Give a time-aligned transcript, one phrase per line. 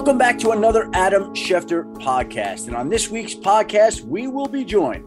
[0.00, 2.68] Welcome back to another Adam Schefter podcast.
[2.68, 5.04] And on this week's podcast, we will be joined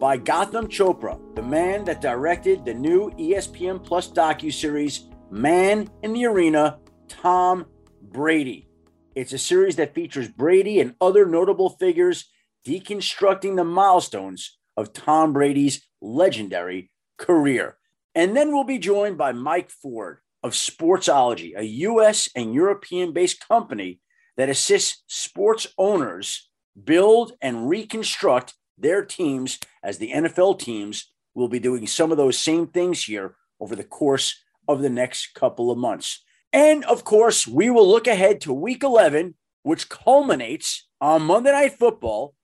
[0.00, 6.26] by Gotham Chopra, the man that directed the new ESPN Plus docu-series Man in the
[6.26, 7.66] Arena, Tom
[8.02, 8.66] Brady.
[9.14, 12.28] It's a series that features Brady and other notable figures
[12.66, 17.76] deconstructing the milestones of Tom Brady's legendary career.
[18.16, 23.46] And then we'll be joined by Mike Forde of Sportsology, a US and European based
[23.46, 24.00] company
[24.36, 26.48] that assists sports owners
[26.84, 32.38] build and reconstruct their teams as the NFL teams will be doing some of those
[32.38, 36.22] same things here over the course of the next couple of months.
[36.52, 41.78] And of course, we will look ahead to week 11, which culminates on Monday Night
[41.78, 42.34] Football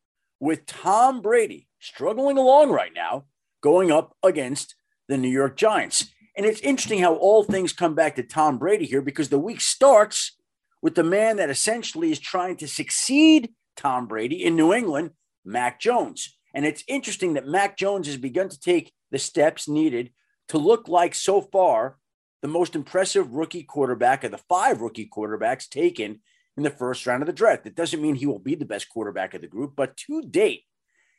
[0.40, 3.24] with Tom Brady struggling along right now,
[3.60, 4.74] going up against
[5.08, 6.10] the New York Giants.
[6.36, 9.60] And it's interesting how all things come back to Tom Brady here because the week
[9.60, 10.36] starts
[10.82, 15.10] with the man that essentially is trying to succeed Tom Brady in New England,
[15.44, 16.36] Mac Jones.
[16.54, 20.10] And it's interesting that Mac Jones has begun to take the steps needed
[20.48, 21.98] to look like so far
[22.42, 26.20] the most impressive rookie quarterback of the five rookie quarterbacks taken
[26.56, 27.66] in the first round of the draft.
[27.66, 30.62] It doesn't mean he will be the best quarterback of the group, but to date,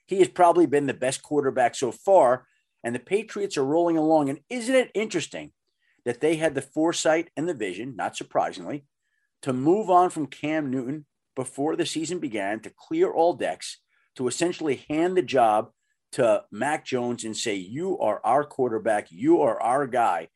[0.05, 2.47] he has probably been the best quarterback so far.
[2.83, 4.29] And the Patriots are rolling along.
[4.29, 5.51] And isn't it interesting
[6.05, 8.85] that they had the foresight and the vision, not surprisingly,
[9.43, 13.77] to move on from Cam Newton before the season began, to clear all decks,
[14.15, 15.69] to essentially hand the job
[16.13, 20.29] to Mac Jones and say, You are our quarterback, you are our guy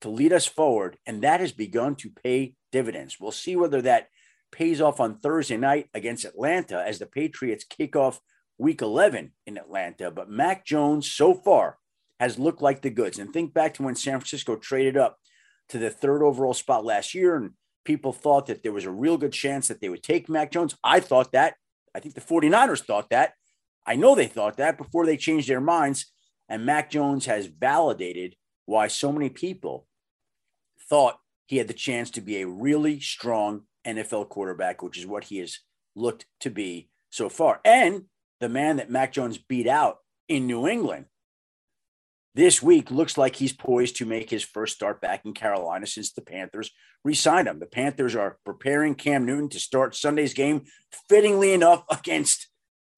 [0.00, 0.98] to lead us forward.
[1.06, 3.18] And that has begun to pay dividends.
[3.20, 4.08] We'll see whether that
[4.52, 8.20] pays off on Thursday night against Atlanta as the Patriots kick off
[8.58, 10.10] week 11 in Atlanta.
[10.10, 11.78] But Mac Jones so far
[12.18, 13.18] has looked like the goods.
[13.18, 15.18] And think back to when San Francisco traded up
[15.68, 17.50] to the third overall spot last year and
[17.86, 20.76] people thought that there was a real good chance that they would take Mac Jones.
[20.84, 21.54] I thought that.
[21.94, 23.32] I think the 49ers thought that.
[23.86, 26.12] I know they thought that before they changed their minds.
[26.48, 28.36] And Mac Jones has validated
[28.66, 29.86] why so many people
[30.88, 35.24] thought he had the chance to be a really strong NFL quarterback, which is what
[35.24, 35.60] he has
[35.94, 37.60] looked to be so far.
[37.64, 38.04] And
[38.40, 39.98] the man that Mac Jones beat out
[40.28, 41.06] in New England
[42.36, 46.12] this week looks like he's poised to make his first start back in Carolina since
[46.12, 46.70] the Panthers
[47.02, 47.58] re signed him.
[47.58, 50.64] The Panthers are preparing Cam Newton to start Sunday's game,
[51.08, 52.48] fittingly enough, against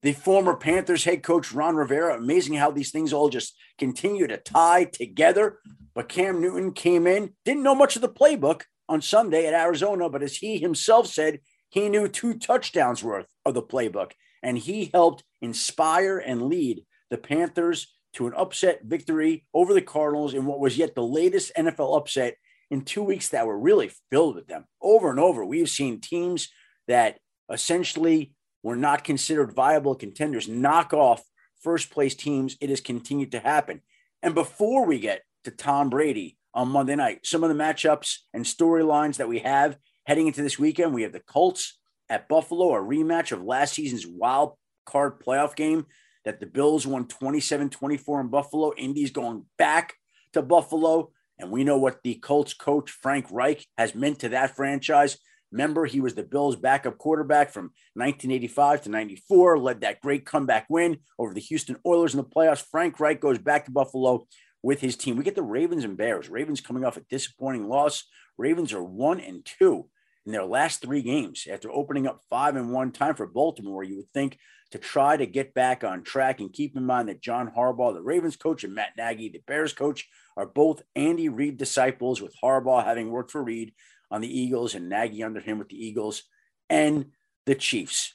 [0.02, 2.16] the former Panthers head coach Ron Rivera.
[2.16, 5.60] Amazing how these things all just continue to tie together.
[5.94, 10.10] But Cam Newton came in, didn't know much of the playbook on Sunday at Arizona,
[10.10, 11.38] but as he himself said,
[11.68, 14.12] he knew two touchdowns worth of the playbook,
[14.42, 20.34] and he helped inspire and lead the Panthers to an upset victory over the Cardinals
[20.34, 22.34] in what was yet the latest NFL upset
[22.68, 24.64] in two weeks that were really filled with them.
[24.82, 26.48] Over and over, we've seen teams
[26.88, 27.20] that
[27.50, 28.32] essentially
[28.64, 31.22] were not considered viable contenders knock off
[31.62, 32.56] first place teams.
[32.60, 33.82] It has continued to happen.
[34.20, 38.44] And before we get to Tom Brady on Monday night, some of the matchups and
[38.44, 41.78] storylines that we have heading into this weekend, we have the Colts
[42.08, 45.86] at Buffalo, a rematch of last season's wild card playoff game
[46.24, 48.72] that the Bills won 27 24 in Buffalo.
[48.76, 49.94] Indy's going back
[50.32, 51.10] to Buffalo.
[51.38, 55.18] And we know what the Colts coach, Frank Reich, has meant to that franchise.
[55.52, 60.66] Remember, he was the Bills' backup quarterback from 1985 to 94, led that great comeback
[60.68, 62.64] win over the Houston Oilers in the playoffs.
[62.70, 64.26] Frank Reich goes back to Buffalo
[64.62, 65.16] with his team.
[65.16, 66.28] We get the Ravens and Bears.
[66.28, 68.04] Ravens coming off a disappointing loss.
[68.36, 69.88] Ravens are one and two
[70.26, 72.92] in their last three games after opening up five and one.
[72.92, 73.82] Time for Baltimore.
[73.82, 74.38] You would think
[74.70, 76.40] to try to get back on track.
[76.40, 79.72] And keep in mind that John Harbaugh, the Ravens coach, and Matt Nagy, the Bears
[79.72, 83.72] coach, are both Andy Reid disciples, with Harbaugh having worked for Reid
[84.10, 86.22] on the Eagles and Nagy under him with the Eagles
[86.68, 87.06] and
[87.46, 88.14] the Chiefs.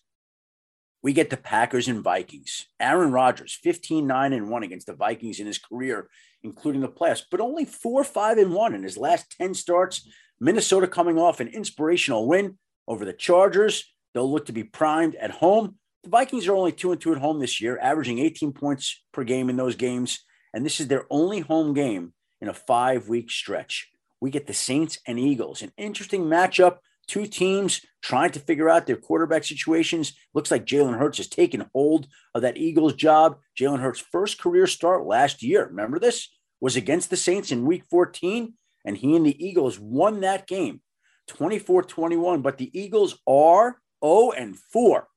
[1.02, 2.68] We get the Packers and Vikings.
[2.80, 6.08] Aaron Rodgers, 15 9 and 1 against the Vikings in his career,
[6.44, 10.08] including the playoffs, but only 4 5 and 1 in his last 10 starts.
[10.40, 12.58] Minnesota coming off an inspirational win
[12.88, 13.94] over the Chargers.
[14.14, 15.76] They'll look to be primed at home.
[16.04, 19.24] The Vikings are only two and two at home this year, averaging 18 points per
[19.24, 20.20] game in those games.
[20.54, 23.90] And this is their only home game in a five week stretch.
[24.20, 26.80] We get the Saints and Eagles, an interesting matchup.
[27.08, 30.14] Two teams trying to figure out their quarterback situations.
[30.34, 33.38] Looks like Jalen Hurts has taken hold of that Eagles job.
[33.60, 36.30] Jalen Hurts' first career start last year, remember this,
[36.60, 38.54] was against the Saints in week 14,
[38.86, 40.82] and he and the Eagles won that game
[41.28, 42.42] 24 21.
[42.42, 45.08] But the Eagles are 0 and 4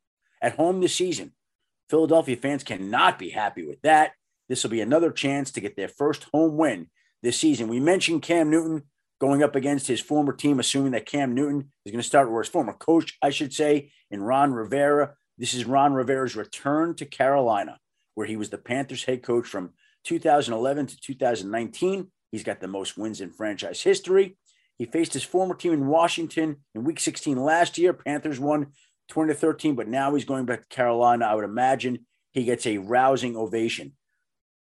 [0.41, 1.33] at home this season.
[1.89, 4.13] Philadelphia fans cannot be happy with that.
[4.49, 6.89] This will be another chance to get their first home win
[7.23, 7.69] this season.
[7.69, 8.83] We mentioned Cam Newton
[9.21, 12.43] going up against his former team, assuming that Cam Newton is going to start, or
[12.43, 15.15] his former coach, I should say, in Ron Rivera.
[15.39, 17.79] This is Ron Rivera's return to Carolina,
[18.15, 19.71] where he was the Panthers head coach from
[20.05, 22.11] 2011 to 2019.
[22.31, 24.37] He's got the most wins in franchise history.
[24.79, 27.93] He faced his former team in Washington in week 16 last year.
[27.95, 28.69] Panthers won
[29.09, 31.27] 20 to 13, but now he's going back to Carolina.
[31.27, 33.93] I would imagine he gets a rousing ovation.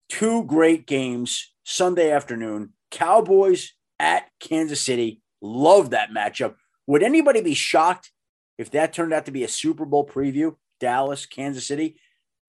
[0.09, 2.75] Two great games Sunday afternoon.
[2.91, 5.23] Cowboys at Kansas City.
[5.41, 6.57] Love that matchup.
[6.87, 8.11] Would anybody be shocked
[8.59, 10.57] if that turned out to be a Super Bowl preview?
[10.81, 11.97] Dallas, Kansas City.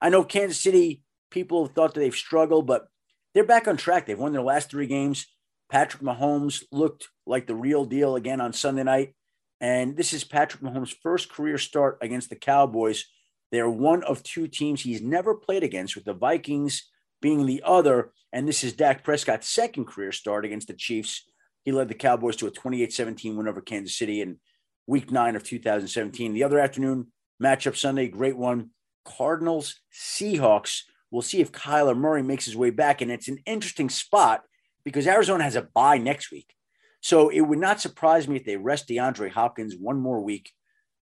[0.01, 2.88] I know Kansas City people have thought that they've struggled, but
[3.34, 4.06] they're back on track.
[4.06, 5.28] They've won their last three games.
[5.69, 9.16] Patrick Mahomes looked like the real deal again on Sunday night.
[9.63, 13.06] And this is Patrick Mahomes' first career start against the Cowboys.
[13.50, 16.89] They're one of two teams he's never played against, with the Vikings
[17.21, 18.12] being the other.
[18.33, 21.24] And this is Dak Prescott's second career start against the Chiefs.
[21.63, 24.38] He led the Cowboys to a 28 17 win over Kansas City in
[24.86, 26.33] week nine of 2017.
[26.33, 28.71] The other afternoon matchup Sunday, great one.
[29.06, 30.81] Cardinals, Seahawks.
[31.09, 33.00] We'll see if Kyler Murray makes his way back.
[33.00, 34.44] And it's an interesting spot
[34.83, 36.54] because Arizona has a bye next week.
[37.03, 40.50] So it would not surprise me if they rest DeAndre Hopkins one more week,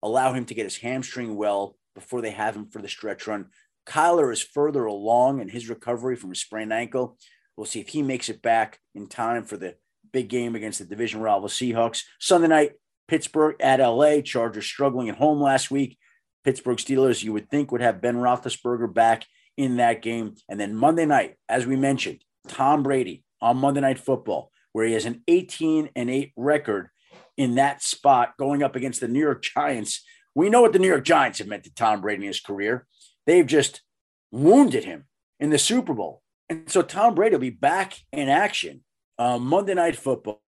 [0.03, 3.51] allow him to get his hamstring well before they have him for the stretch run.
[3.87, 7.19] Kyler is further along in his recovery from a sprained ankle.
[7.55, 9.75] We'll see if he makes it back in time for the
[10.11, 12.05] big game against the division rival Seahawks.
[12.19, 12.73] Sunday night,
[13.07, 14.23] Pittsburgh at LA.
[14.23, 15.99] Chargers struggling at home last week.
[16.45, 19.27] Pittsburgh Steelers, you would think, would have Ben Roethlisberger back
[19.59, 20.37] in that game.
[20.49, 24.93] And then Monday night, as we mentioned, Tom Brady on Monday Night Football, where he
[24.95, 26.89] has an 18 and 8 record
[27.37, 30.05] in that spot going up against the New York Giants.
[30.35, 32.87] We know what the New York Giants have meant to Tom Brady in his career.
[33.27, 33.83] They've just
[34.31, 35.07] wounded him
[35.39, 36.23] in the Super Bowl.
[36.49, 38.83] And so Tom Brady will be back in action
[39.19, 40.41] uh, Monday Night Football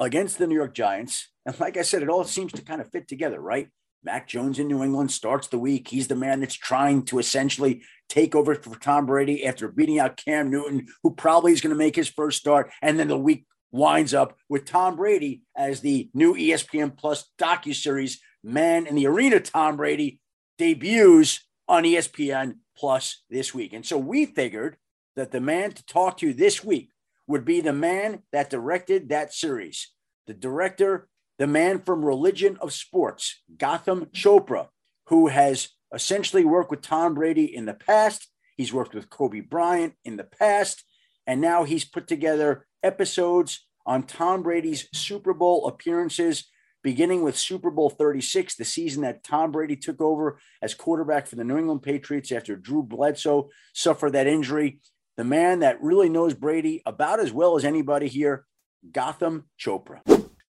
[0.00, 1.28] against the New York Giants.
[1.44, 3.68] And like I said, it all seems to kind of fit together, right?
[4.04, 5.88] Mac Jones in New England starts the week.
[5.88, 10.16] He's the man that's trying to essentially take over for Tom Brady after beating out
[10.16, 12.70] Cam Newton, who probably is going to make his first start.
[12.80, 18.20] And then the week winds up with Tom Brady as the new ESPN Plus docu-series
[18.44, 20.20] Man in the Arena Tom Brady
[20.58, 23.72] debuts on ESPN Plus this week.
[23.72, 24.76] And so we figured
[25.16, 26.90] that the man to talk to this week
[27.26, 29.92] would be the man that directed that series,
[30.26, 31.08] the director
[31.38, 34.68] the man from Religion of Sports, Gotham Chopra,
[35.08, 38.28] who has essentially worked with Tom Brady in the past.
[38.56, 40.84] He's worked with Kobe Bryant in the past.
[41.26, 46.44] And now he's put together episodes on Tom Brady's Super Bowl appearances,
[46.82, 51.36] beginning with Super Bowl 36, the season that Tom Brady took over as quarterback for
[51.36, 54.80] the New England Patriots after Drew Bledsoe suffered that injury.
[55.16, 58.46] The man that really knows Brady about as well as anybody here,
[58.90, 60.00] Gotham Chopra.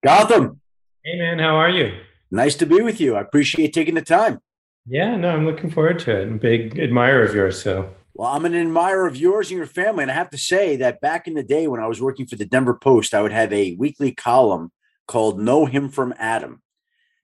[0.04, 0.60] Gotham.
[1.04, 2.00] Hey, man, how are you?
[2.32, 3.16] Nice to be with you.
[3.16, 4.40] I appreciate taking the time.
[4.86, 6.28] Yeah, no, I'm looking forward to it.
[6.28, 7.62] I'm a big admirer of yours.
[7.62, 10.04] So, well, I'm an admirer of yours and your family.
[10.04, 12.36] And I have to say that back in the day when I was working for
[12.36, 14.72] the Denver Post, I would have a weekly column
[15.08, 16.62] called Know Him from Adam.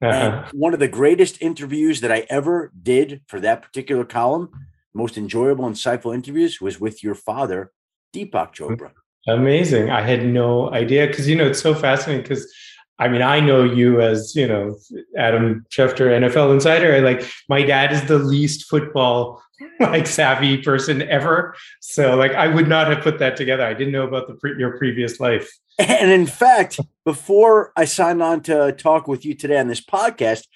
[0.01, 0.13] Uh-huh.
[0.51, 4.49] And one of the greatest interviews that I ever did for that particular column,
[4.93, 7.71] most enjoyable, insightful interviews, was with your father,
[8.13, 8.91] Deepak Chopra.
[9.27, 9.89] Amazing.
[9.89, 12.53] I had no idea because, you know, it's so fascinating because
[12.97, 14.75] I mean, I know you as, you know,
[15.17, 17.01] Adam Schefter, NFL insider.
[17.01, 19.41] Like my dad is the least football
[19.79, 21.55] like savvy person ever.
[21.81, 23.63] So like I would not have put that together.
[23.63, 25.51] I didn't know about the pre- your previous life.
[25.77, 30.47] And in fact, before I signed on to talk with you today on this podcast,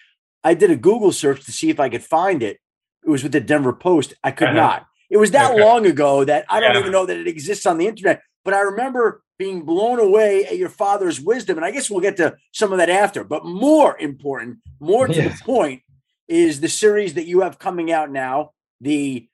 [0.45, 2.59] I did a Google search to see if I could find it.
[3.03, 4.13] It was with the Denver Post.
[4.23, 4.55] I could uh-huh.
[4.55, 4.85] not.
[5.09, 5.61] It was that okay.
[5.61, 6.79] long ago that I don't yeah.
[6.79, 8.21] even know that it exists on the internet.
[8.45, 11.57] But I remember being blown away at your father's wisdom.
[11.57, 13.23] And I guess we'll get to some of that after.
[13.23, 15.39] But more important, more to yes.
[15.39, 15.81] the point,
[16.27, 18.51] is the series that you have coming out now.
[18.81, 19.27] The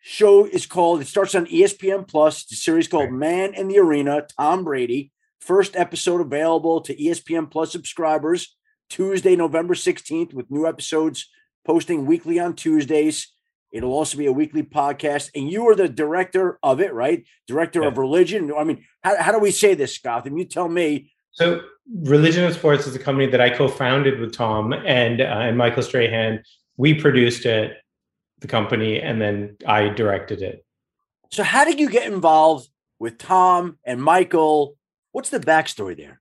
[0.00, 2.44] show is called, it starts on ESPN Plus.
[2.44, 5.12] It's a series called Man in the Arena, Tom Brady.
[5.40, 8.56] First episode available to ESPN Plus subscribers
[8.88, 11.28] Tuesday, November 16th, with new episodes
[11.66, 13.32] posting weekly on Tuesdays.
[13.70, 15.30] It'll also be a weekly podcast.
[15.34, 17.24] And you are the director of it, right?
[17.46, 17.88] Director yeah.
[17.88, 18.50] of religion.
[18.56, 20.36] I mean, how, how do we say this, Gotham?
[20.36, 21.12] You tell me.
[21.32, 21.62] So,
[22.02, 25.56] Religion of Sports is a company that I co founded with Tom and, uh, and
[25.56, 26.42] Michael Strahan.
[26.76, 27.76] We produced it,
[28.40, 30.64] the company, and then I directed it.
[31.30, 34.76] So, how did you get involved with Tom and Michael?
[35.12, 36.20] What's the backstory there?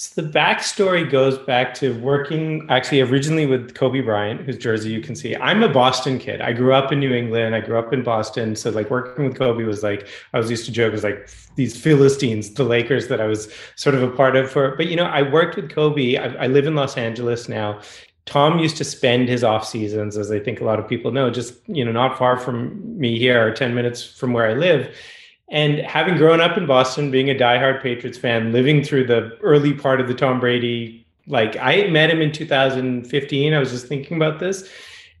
[0.00, 5.02] So the backstory goes back to working actually originally with Kobe Bryant, whose jersey you
[5.02, 5.36] can see.
[5.36, 6.40] I'm a Boston kid.
[6.40, 7.54] I grew up in New England.
[7.54, 8.56] I grew up in Boston.
[8.56, 11.78] So like working with Kobe was like I was used to joke was like these
[11.78, 14.50] Philistines, the Lakers that I was sort of a part of.
[14.50, 16.16] For but you know I worked with Kobe.
[16.16, 17.78] I, I live in Los Angeles now.
[18.24, 21.28] Tom used to spend his off seasons, as I think a lot of people know,
[21.28, 24.96] just you know not far from me here, ten minutes from where I live
[25.50, 29.74] and having grown up in Boston, being a diehard Patriots fan, living through the early
[29.74, 33.52] part of the Tom Brady, like I met him in 2015.
[33.54, 34.68] I was just thinking about this.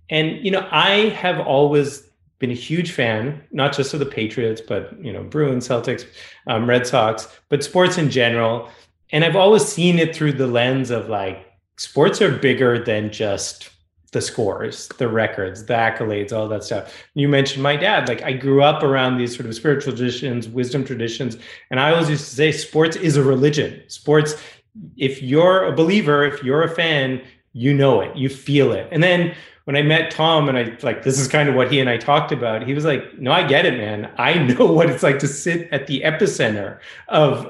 [0.08, 2.08] And, you know, I have always
[2.38, 6.06] been a huge fan, not just of the Patriots, but, you know, Bruins, Celtics,
[6.46, 8.70] um, Red Sox, but sports in general.
[9.12, 11.46] And I've always seen it through the lens of like,
[11.76, 13.70] sports are bigger than just
[14.12, 17.04] the scores, the records, the accolades, all that stuff.
[17.14, 18.08] You mentioned my dad.
[18.08, 21.36] Like I grew up around these sort of spiritual traditions, wisdom traditions,
[21.70, 23.82] and I always used to say sports is a religion.
[23.86, 24.34] Sports,
[24.96, 28.88] if you're a believer, if you're a fan, you know it, you feel it.
[28.90, 31.78] And then when I met Tom and I like this is kind of what he
[31.78, 34.10] and I talked about, he was like, "No, I get it, man.
[34.18, 37.48] I know what it's like to sit at the epicenter of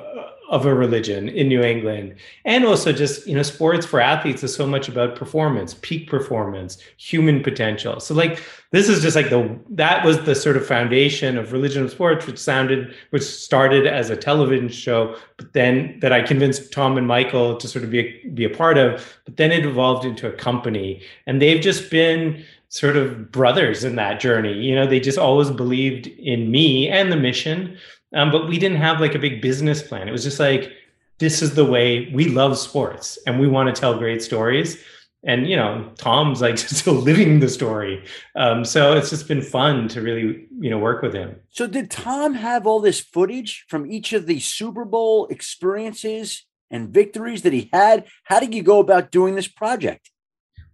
[0.51, 2.17] of a religion in New England.
[2.45, 6.79] And also just, you know, sports for athletes is so much about performance, peak performance,
[6.97, 8.01] human potential.
[8.01, 8.43] So like
[8.73, 12.27] this is just like the that was the sort of foundation of religion of sports,
[12.27, 17.07] which sounded which started as a television show, but then that I convinced Tom and
[17.07, 20.27] Michael to sort of be a, be a part of, but then it evolved into
[20.27, 21.01] a company.
[21.29, 24.53] And they've just been sort of brothers in that journey.
[24.53, 27.77] You know, they just always believed in me and the mission
[28.15, 30.09] um, but we didn't have like a big business plan.
[30.09, 30.73] It was just like,
[31.19, 34.83] this is the way we love sports and we want to tell great stories.
[35.23, 38.05] And, you know, Tom's like still living the story.
[38.37, 41.37] Um, so it's just been fun to really, you know, work with him.
[41.51, 46.89] So did Tom have all this footage from each of the Super Bowl experiences and
[46.89, 48.07] victories that he had?
[48.25, 50.11] How did you go about doing this project?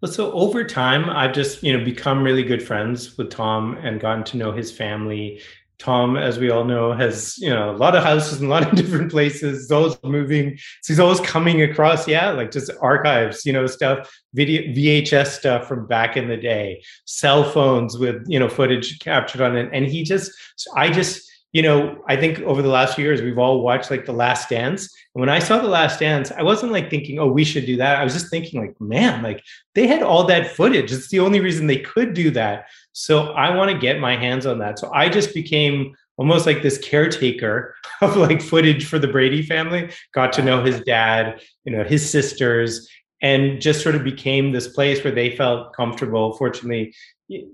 [0.03, 3.99] Well, so over time, I've just you know become really good friends with Tom and
[3.99, 5.41] gotten to know his family
[5.79, 8.67] Tom, as we all know, has you know a lot of houses in a lot
[8.67, 9.71] of different places.
[9.71, 14.63] Always moving, so he's always coming across, yeah, like just archives, you know, stuff, video,
[14.63, 19.57] VHS stuff from back in the day, cell phones with you know footage captured on
[19.57, 20.33] it, and he just,
[20.75, 21.26] I just,
[21.57, 24.51] you know, I think over the last few years we've all watched like The Last
[24.51, 27.65] Dance, and when I saw The Last Dance, I wasn't like thinking, oh, we should
[27.65, 27.99] do that.
[27.99, 29.43] I was just thinking, like, man, like
[29.75, 30.93] they had all that footage.
[30.93, 32.67] It's the only reason they could do that.
[32.93, 34.79] So I want to get my hands on that.
[34.79, 39.91] So I just became almost like this caretaker of like footage for the Brady family,
[40.13, 42.87] got to know his dad, you know, his sisters,
[43.23, 46.95] and just sort of became this place where they felt comfortable, fortunately.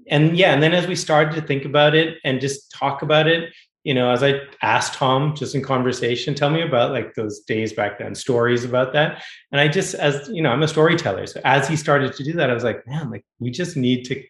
[0.09, 3.29] And yeah, and then as we started to think about it and just talk about
[3.29, 3.53] it,
[3.85, 7.73] you know, as I asked Tom just in conversation, tell me about like those days
[7.73, 9.23] back then, stories about that.
[9.51, 11.27] And I just, as you know, I'm a storyteller.
[11.27, 14.05] So as he started to do that, I was like, man, like we just need
[14.05, 14.23] to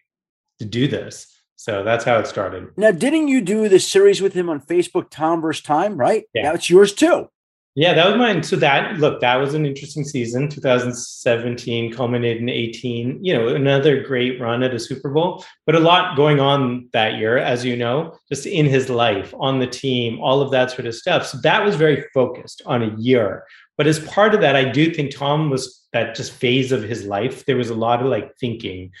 [0.59, 1.27] to do this.
[1.55, 2.67] So that's how it started.
[2.77, 6.25] Now, didn't you do the series with him on Facebook, Tom versus Time, right?
[6.33, 6.53] Yeah.
[6.53, 7.29] It's yours too.
[7.75, 8.43] Yeah, that was mine.
[8.43, 10.47] So that look, that was an interesting season.
[10.47, 13.23] 2017 culminated in 18.
[13.23, 17.15] You know, another great run at a Super Bowl, but a lot going on that
[17.15, 20.85] year, as you know, just in his life, on the team, all of that sort
[20.85, 21.25] of stuff.
[21.25, 23.43] So that was very focused on a year.
[23.75, 27.05] But as part of that, I do think Tom was that just phase of his
[27.05, 27.43] life.
[27.45, 28.91] There was a lot of like thinking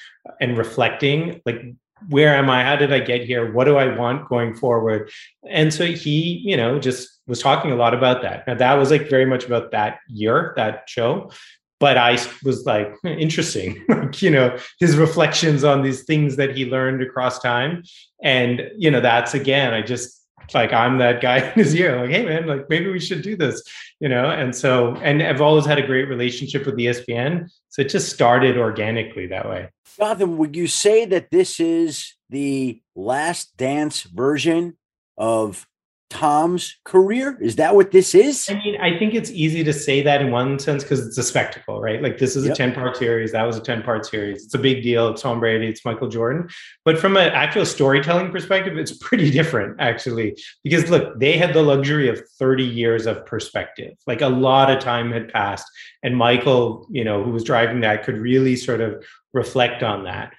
[0.41, 1.61] and reflecting, like
[2.09, 2.63] where am I?
[2.63, 3.53] How did I get here?
[3.53, 5.11] What do I want going forward?
[5.47, 8.45] And so he, you know, just was talking a lot about that.
[8.47, 11.31] Now that was like very much about that year, that show.
[11.79, 16.55] But I was like, hmm, interesting, like, you know, his reflections on these things that
[16.55, 17.83] he learned across time.
[18.23, 22.09] And, you know, that's again, I just like I'm that guy in his ear, like,
[22.09, 23.63] hey man, like maybe we should do this,
[23.99, 24.29] you know.
[24.29, 28.57] And so, and I've always had a great relationship with ESPN, so it just started
[28.57, 29.69] organically that way.
[29.99, 34.77] Gotham, would you say that this is the last dance version
[35.17, 35.67] of
[36.13, 37.37] Tom's career?
[37.41, 38.47] Is that what this is?
[38.47, 41.23] I mean, I think it's easy to say that in one sense because it's a
[41.23, 42.03] spectacle, right?
[42.03, 42.53] Like this is yep.
[42.53, 43.31] a 10 part series.
[43.31, 44.45] That was a 10 part series.
[44.45, 45.07] It's a big deal.
[45.09, 46.47] It's Tom Brady, it's Michael Jordan.
[46.85, 50.37] But from an actual storytelling perspective, it's pretty different, actually.
[50.63, 53.93] Because look, they had the luxury of 30 years of perspective.
[54.05, 55.65] Like a lot of time had passed.
[56.03, 59.03] And Michael, you know, who was driving that, could really sort of
[59.33, 60.33] reflect on that.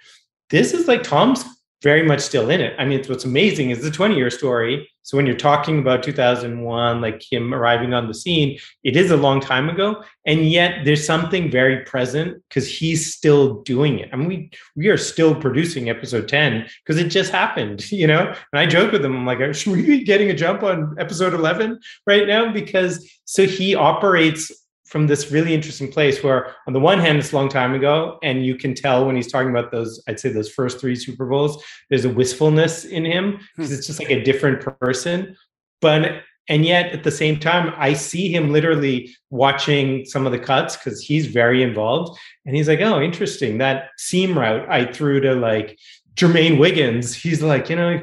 [0.51, 1.45] This is like Tom's
[1.85, 2.75] very much still in it.
[2.79, 4.91] I mean, it's what's amazing is the 20 year story.
[5.03, 9.19] So when you're talking about 2001, like him arriving on the scene, it is a
[9.19, 14.09] long time ago, and yet there's something very present because he's still doing it.
[14.13, 18.29] I mean, we we are still producing episode 10 because it just happened, you know.
[18.53, 21.35] And I joke with him, I'm like, should we be getting a jump on episode
[21.35, 22.51] 11 right now?
[22.51, 24.51] Because so he operates
[24.95, 28.17] from this really interesting place where on the one hand it's a long time ago
[28.23, 31.27] and you can tell when he's talking about those i'd say those first three super
[31.27, 31.61] bowls
[31.91, 33.75] there's a wistfulness in him because hmm.
[33.75, 35.35] it's just like a different person
[35.81, 40.39] but and yet at the same time i see him literally watching some of the
[40.39, 45.19] cuts because he's very involved and he's like oh interesting that seam route i threw
[45.19, 45.77] to like
[46.17, 47.99] Jermaine Wiggins, he's like, you know,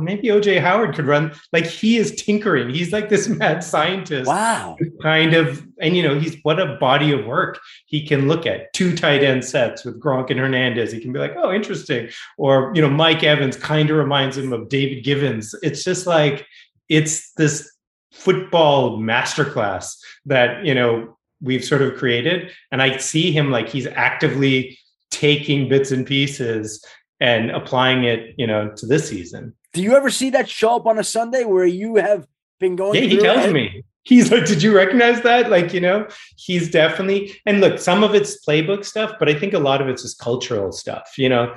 [0.00, 1.32] maybe OJ Howard could run.
[1.52, 2.70] Like he is tinkering.
[2.70, 4.28] He's like this mad scientist.
[4.28, 4.76] Wow.
[5.02, 8.72] Kind of, and you know, he's what a body of work he can look at.
[8.72, 10.92] Two tight end sets with Gronk and Hernandez.
[10.92, 12.08] He can be like, oh, interesting.
[12.38, 15.52] Or, you know, Mike Evans kind of reminds him of David Givens.
[15.62, 16.46] It's just like,
[16.88, 17.68] it's this
[18.12, 19.96] football masterclass
[20.26, 22.52] that, you know, we've sort of created.
[22.70, 24.78] And I see him like he's actively
[25.10, 26.84] taking bits and pieces
[27.20, 29.54] and applying it, you know, to this season.
[29.72, 32.26] Do you ever see that show up on a Sunday where you have
[32.60, 32.94] been going?
[33.02, 33.84] Yeah, he tells me.
[34.02, 35.50] He's like, did you recognize that?
[35.50, 36.06] Like, you know,
[36.36, 39.88] he's definitely and look, some of it's playbook stuff, but I think a lot of
[39.88, 41.14] it's just cultural stuff.
[41.18, 41.54] You know,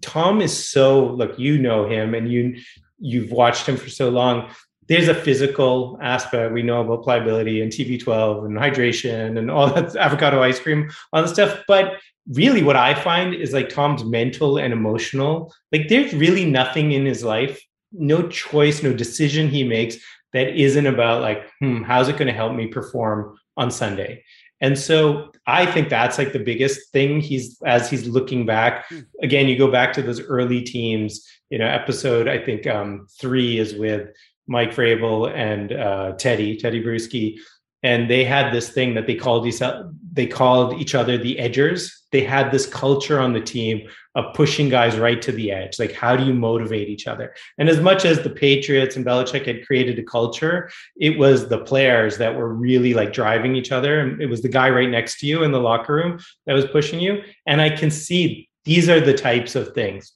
[0.00, 2.56] Tom is so look, you know him and you
[2.98, 4.50] you've watched him for so long.
[4.88, 9.94] There's a physical aspect we know about pliability and TB12 and hydration and all that
[10.06, 11.62] avocado ice cream, all the stuff.
[11.68, 11.94] But
[12.28, 15.54] really what I find is like Tom's mental and emotional.
[15.72, 17.60] Like there's really nothing in his life,
[17.92, 19.96] no choice, no decision he makes
[20.32, 24.24] that isn't about like, hmm, how's it going to help me perform on Sunday?
[24.60, 28.86] And so I think that's like the biggest thing he's as he's looking back.
[28.88, 29.00] Hmm.
[29.22, 33.58] Again, you go back to those early teams, you know, episode, I think um three
[33.58, 34.08] is with
[34.46, 37.38] Mike Vrabel and uh, Teddy, Teddy Bruschi
[37.84, 39.62] and they had this thing that they called each
[40.12, 41.90] they called each other the edgers.
[42.12, 45.78] They had this culture on the team of pushing guys right to the edge.
[45.80, 47.34] Like, how do you motivate each other?
[47.58, 51.58] And as much as the Patriots and Belichick had created a culture, it was the
[51.58, 54.00] players that were really like driving each other.
[54.00, 56.66] And it was the guy right next to you in the locker room that was
[56.66, 57.22] pushing you.
[57.46, 60.12] And I can see these are the types of things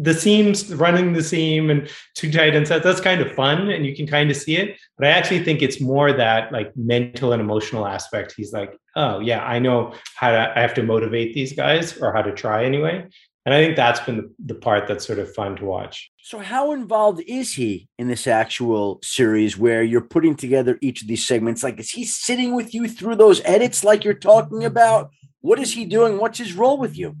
[0.00, 3.94] the seams running the seam and two tight ends that's kind of fun and you
[3.94, 4.78] can kind of see it.
[4.98, 8.34] But i actually think it's more that like mental and emotional aspect.
[8.36, 12.12] He's like oh yeah i know how to i have to motivate these guys or
[12.12, 13.06] how to try anyway.
[13.44, 16.10] And i think that's been the part that's sort of fun to watch.
[16.22, 21.08] So how involved is he in this actual series where you're putting together each of
[21.08, 21.62] these segments?
[21.62, 25.10] Like is he sitting with you through those edits like you're talking about?
[25.40, 26.18] What is he doing?
[26.18, 27.14] What's his role with you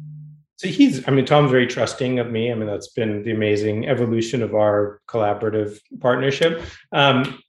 [0.56, 2.50] so he's, I mean, Tom's very trusting of me.
[2.50, 6.62] I mean, that's been the amazing evolution of our collaborative partnership.
[6.92, 7.42] Um,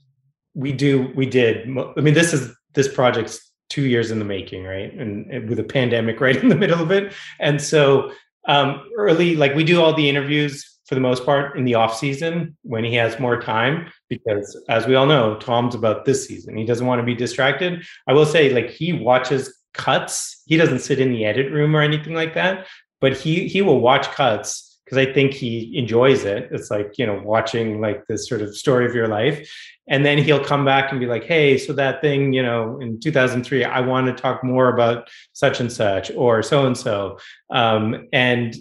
[0.54, 4.66] we do, we did, I mean, this is, this project's two years in the making,
[4.66, 4.94] right?
[4.94, 7.14] And, and with a pandemic right in the middle of it.
[7.40, 8.12] And so
[8.48, 11.98] um, early, like we do all the interviews for the most part in the off
[11.98, 16.56] season when he has more time because as we all know tom's about this season
[16.56, 20.80] he doesn't want to be distracted i will say like he watches cuts he doesn't
[20.80, 22.66] sit in the edit room or anything like that
[23.00, 26.48] but he he will watch cuts because I think he enjoys it.
[26.50, 29.52] It's like, you know, watching like this sort of story of your life.
[29.90, 32.98] And then he'll come back and be like, hey, so that thing, you know, in
[32.98, 37.20] 2003, I want to talk more about such and such or so and so.
[37.52, 38.56] And,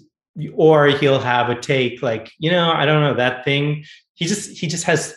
[0.52, 3.84] or he'll have a take like, you know, I don't know, that thing.
[4.14, 5.14] He just, he just has,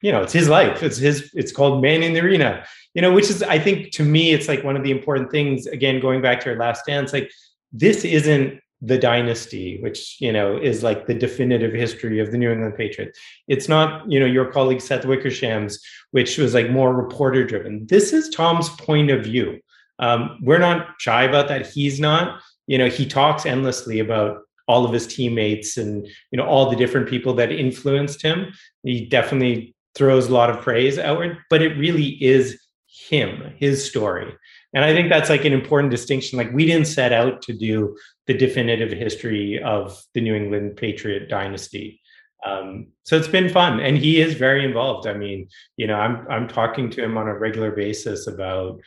[0.00, 0.80] you know, it's his life.
[0.80, 2.64] It's his, it's called Man in the Arena,
[2.94, 5.66] you know, which is, I think to me, it's like one of the important things,
[5.66, 7.32] again, going back to our last dance, like,
[7.78, 12.50] this isn't the dynasty, which you know is like the definitive history of the New
[12.50, 13.18] England Patriots.
[13.48, 17.86] It's not you know your colleague Seth Wickersham's, which was like more reporter driven.
[17.86, 19.60] This is Tom's point of view.
[19.98, 21.66] Um, we're not shy about that.
[21.66, 22.42] He's not.
[22.66, 26.76] You know, he talks endlessly about all of his teammates and you know all the
[26.76, 28.52] different people that influenced him.
[28.82, 32.60] He definitely throws a lot of praise outward, but it really is
[33.08, 34.34] him, his story.
[34.76, 36.36] And I think that's like an important distinction.
[36.36, 41.30] Like we didn't set out to do the definitive history of the New England Patriot
[41.30, 42.02] dynasty.
[42.44, 45.06] Um, so it's been fun, and he is very involved.
[45.06, 48.78] I mean, you know, I'm I'm talking to him on a regular basis about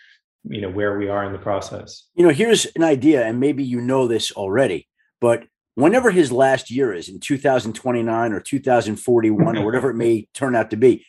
[0.43, 2.03] you know where we are in the process.
[2.13, 4.87] You know, here's an idea, and maybe you know this already,
[5.19, 10.55] but whenever his last year is in 2029 or 2041 or whatever it may turn
[10.55, 11.03] out to be,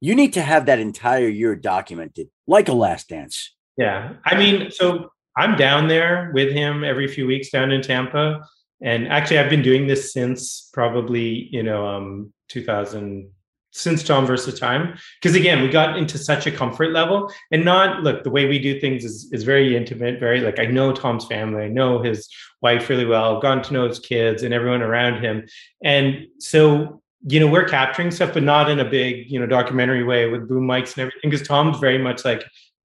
[0.00, 3.54] you need to have that entire year documented, like a last dance.
[3.78, 4.14] Yeah.
[4.24, 8.44] I mean, so I'm down there with him every few weeks down in Tampa.
[8.82, 13.30] And actually, I've been doing this since probably, you know, um, 2000,
[13.70, 14.98] since Tom versus Time.
[15.20, 18.58] Because again, we got into such a comfort level and not, look, the way we
[18.58, 22.28] do things is, is very intimate, very like I know Tom's family, I know his
[22.60, 25.46] wife really well, gotten to know his kids and everyone around him.
[25.84, 30.02] And so, you know, we're capturing stuff, but not in a big, you know, documentary
[30.02, 31.30] way with boom mics and everything.
[31.30, 32.44] Because Tom's very much like,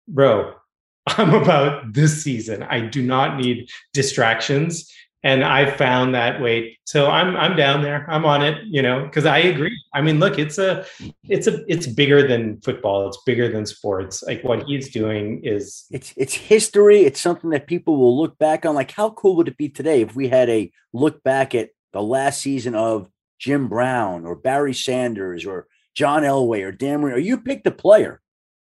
[0.08, 0.54] bro,
[1.06, 2.62] I'm about this season.
[2.62, 4.90] I do not need distractions.
[5.22, 6.78] And I found that way.
[6.84, 8.06] So I'm I'm down there.
[8.08, 9.78] I'm on it, you know, because I agree.
[9.92, 10.86] I mean, look, it's a
[11.28, 13.06] it's a it's bigger than football.
[13.06, 14.22] It's bigger than sports.
[14.22, 17.02] Like what he's doing is it's it's history.
[17.02, 18.74] It's something that people will look back on.
[18.74, 22.02] Like, how cool would it be today if we had a look back at the
[22.02, 27.20] last season of Jim Brown or Barry Sanders or John Elway or Dan Marino, or
[27.20, 28.20] you pick the player,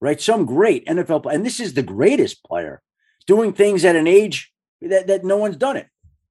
[0.03, 0.19] right?
[0.19, 2.81] Some great NFL player, and this is the greatest player
[3.25, 5.87] doing things at an age that, that no one's done it.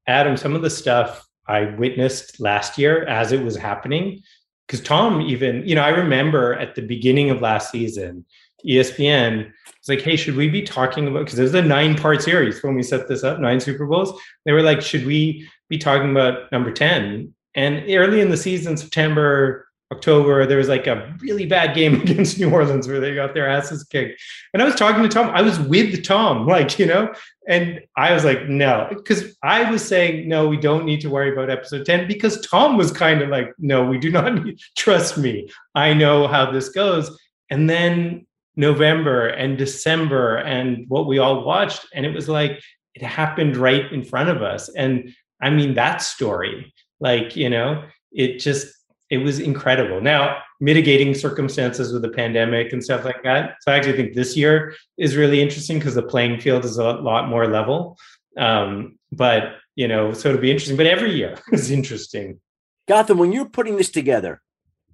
[0.06, 4.20] Adam, some of the stuff I witnessed last year as it was happening,
[4.66, 8.26] because Tom even, you know, I remember at the beginning of last season,
[8.66, 12.62] ESPN was like, hey, should we be talking about because there's a nine part series
[12.62, 14.12] when we set this up, nine Super Bowls.
[14.44, 17.34] They were like, should we be talking about number 10?
[17.54, 22.38] And early in the season, September, October, there was like a really bad game against
[22.38, 24.20] New Orleans where they got their asses kicked.
[24.52, 25.30] And I was talking to Tom.
[25.30, 27.12] I was with Tom, like, you know,
[27.48, 31.32] and I was like, no, because I was saying, no, we don't need to worry
[31.32, 35.18] about episode 10 because Tom was kind of like, no, we do not need, trust
[35.18, 35.48] me.
[35.74, 37.16] I know how this goes.
[37.50, 38.26] And then
[38.56, 42.60] November and December and what we all watched, and it was like,
[42.94, 44.68] it happened right in front of us.
[44.68, 48.72] And I mean, that story, like, you know, it just,
[49.12, 50.00] it was incredible.
[50.00, 53.56] Now, mitigating circumstances with the pandemic and stuff like that.
[53.60, 56.92] So I actually think this year is really interesting because the playing field is a
[56.94, 57.98] lot more level.
[58.38, 60.78] Um, but you know, so it'll be interesting.
[60.78, 62.40] But every year is interesting.
[62.88, 64.40] Gotham, when you're putting this together,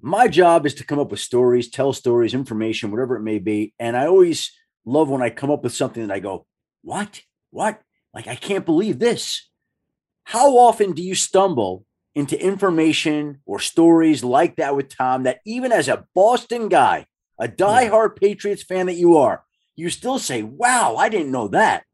[0.00, 3.72] my job is to come up with stories, tell stories, information, whatever it may be.
[3.78, 4.50] And I always
[4.84, 6.44] love when I come up with something that I go,
[6.82, 7.22] what?
[7.50, 7.80] What?
[8.12, 9.48] Like, I can't believe this.
[10.24, 11.84] How often do you stumble
[12.18, 17.06] into information or stories like that with Tom that even as a Boston guy,
[17.38, 18.28] a diehard yeah.
[18.28, 19.44] Patriots fan that you are,
[19.76, 21.84] you still say, wow, I didn't know that.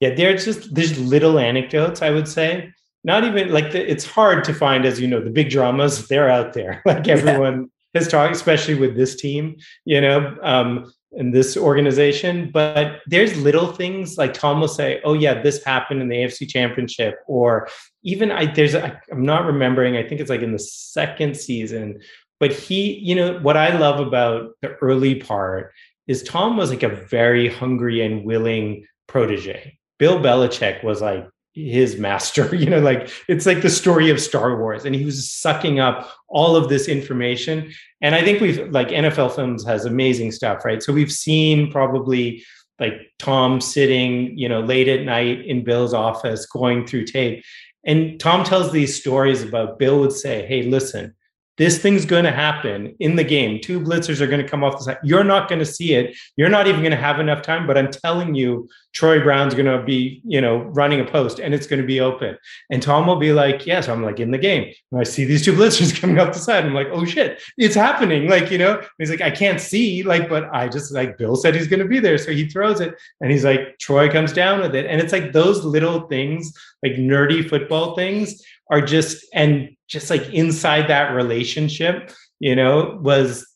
[0.00, 2.72] Yeah, there's just there's little anecdotes, I would say.
[3.04, 6.28] Not even like the, it's hard to find, as you know, the big dramas, they're
[6.28, 6.82] out there.
[6.86, 8.00] Like everyone yeah.
[8.00, 10.36] has talked, especially with this team, you know.
[10.42, 15.62] Um, in this organization, but there's little things like Tom will say, "Oh yeah, this
[15.64, 17.68] happened in the AFC Championship," or
[18.02, 19.96] even I there's I, I'm not remembering.
[19.96, 22.00] I think it's like in the second season,
[22.40, 25.72] but he, you know, what I love about the early part
[26.06, 29.78] is Tom was like a very hungry and willing protege.
[29.98, 34.56] Bill Belichick was like his master you know like it's like the story of star
[34.58, 37.70] wars and he was sucking up all of this information.
[38.00, 40.82] And i think we've like nfl films has amazing stuff right?
[40.82, 42.42] So we've seen probably
[42.78, 47.44] like tom sitting you know late at night in bill's office going through tape.
[47.84, 51.14] And tom tells these stories about bill would say hey listen
[51.58, 53.60] this thing's going to happen in the game.
[53.60, 54.98] Two blitzers are going to come off the side.
[55.04, 56.16] You're not going to see it.
[56.36, 57.66] You're not even going to have enough time.
[57.66, 61.52] But I'm telling you, Troy Brown's going to be, you know, running a post and
[61.52, 62.38] it's going to be open.
[62.70, 64.72] And Tom will be like, yes, I'm like in the game.
[64.90, 66.64] And I see these two blitzers coming off the side.
[66.64, 68.28] I'm like, oh shit, it's happening.
[68.28, 71.54] Like, you know, he's like, I can't see, like, but I just like Bill said
[71.54, 72.16] he's going to be there.
[72.16, 74.86] So he throws it and he's like, Troy comes down with it.
[74.86, 80.26] And it's like those little things, like nerdy football things are just and just like
[80.30, 83.46] inside that relationship you know was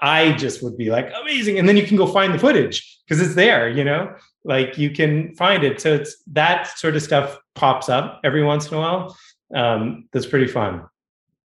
[0.00, 3.20] i just would be like amazing and then you can go find the footage because
[3.20, 4.12] it's there you know
[4.44, 8.66] like you can find it so it's that sort of stuff pops up every once
[8.68, 9.16] in a while
[9.54, 10.82] um, that's pretty fun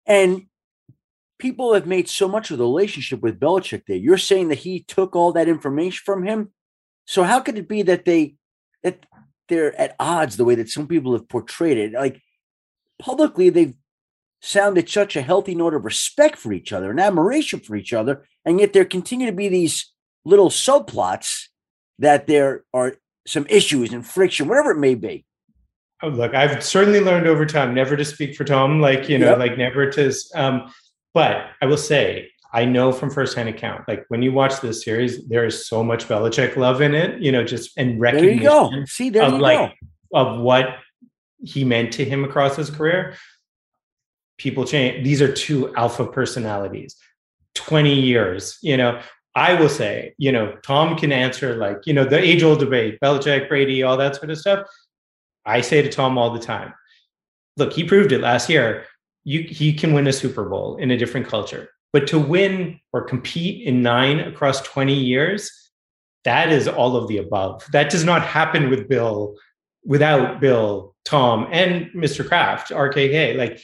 [0.05, 0.45] and
[1.39, 3.97] people have made so much of the relationship with Belichick there.
[3.97, 6.51] You're saying that he took all that information from him.
[7.05, 8.35] So how could it be that they
[8.83, 9.05] that
[9.47, 11.93] they're at odds the way that some people have portrayed it?
[11.93, 12.21] Like
[13.05, 13.75] publicly they've
[14.41, 18.25] sounded such a healthy note of respect for each other and admiration for each other,
[18.43, 19.91] and yet there continue to be these
[20.25, 21.45] little subplots
[21.99, 22.95] that there are
[23.27, 25.23] some issues and friction, whatever it may be.
[26.01, 29.29] Oh, look, I've certainly learned over time never to speak for Tom, like you know,
[29.29, 29.37] yep.
[29.37, 30.13] like never to.
[30.33, 30.73] Um,
[31.13, 35.25] but I will say, I know from firsthand account, like when you watch this series,
[35.27, 38.43] there is so much Belichick love in it, you know, just and recognition.
[38.43, 38.85] There you go.
[38.85, 39.71] See, there of, you like, go.
[40.13, 40.67] Of what
[41.45, 43.15] he meant to him across his career,
[44.37, 45.03] people change.
[45.03, 46.95] These are two alpha personalities.
[47.55, 49.01] 20 years, you know,
[49.35, 52.99] I will say, you know, Tom can answer like, you know, the age old debate,
[53.01, 54.67] Belichick, Brady, all that sort of stuff.
[55.45, 56.73] I say to Tom all the time,
[57.57, 58.85] look, he proved it last year.
[59.23, 61.69] You, he can win a Super Bowl in a different culture.
[61.91, 65.51] But to win or compete in nine across 20 years,
[66.23, 67.65] that is all of the above.
[67.71, 69.35] That does not happen with Bill
[69.85, 72.27] without Bill Tom and Mr.
[72.27, 73.61] Kraft, RKK, like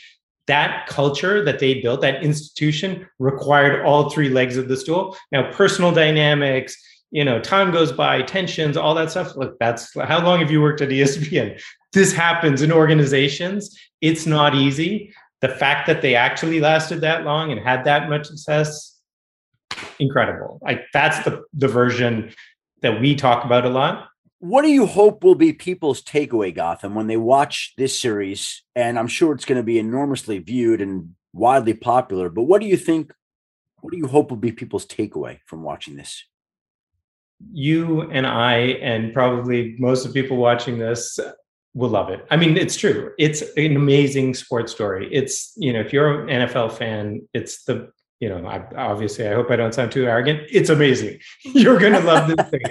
[0.47, 5.17] that culture that they built, that institution required all three legs of the stool.
[5.32, 6.75] Now, personal dynamics,
[7.12, 9.36] you know, time goes by, tensions, all that stuff.
[9.36, 11.62] Look, that's how long have you worked at ESPN?
[11.93, 13.77] This happens in organizations.
[13.99, 15.13] It's not easy.
[15.41, 18.99] The fact that they actually lasted that long and had that much success,
[19.99, 20.60] incredible.
[20.62, 22.32] Like that's the the version
[22.82, 24.08] that we talk about a lot.
[24.41, 28.63] What do you hope will be people's takeaway, Gotham, when they watch this series?
[28.75, 32.30] And I'm sure it's going to be enormously viewed and widely popular.
[32.30, 33.13] But what do you think?
[33.82, 36.23] What do you hope will be people's takeaway from watching this?
[37.51, 41.19] you and I, and probably most of the people watching this,
[41.73, 42.25] will love it.
[42.30, 43.12] I mean, it's true.
[43.17, 45.08] It's an amazing sports story.
[45.12, 49.34] It's, you know, if you're an NFL fan, it's the, you know, I, obviously, I
[49.34, 50.41] hope I don't sound too arrogant.
[50.51, 51.19] It's amazing.
[51.43, 52.62] You're going to love this thing.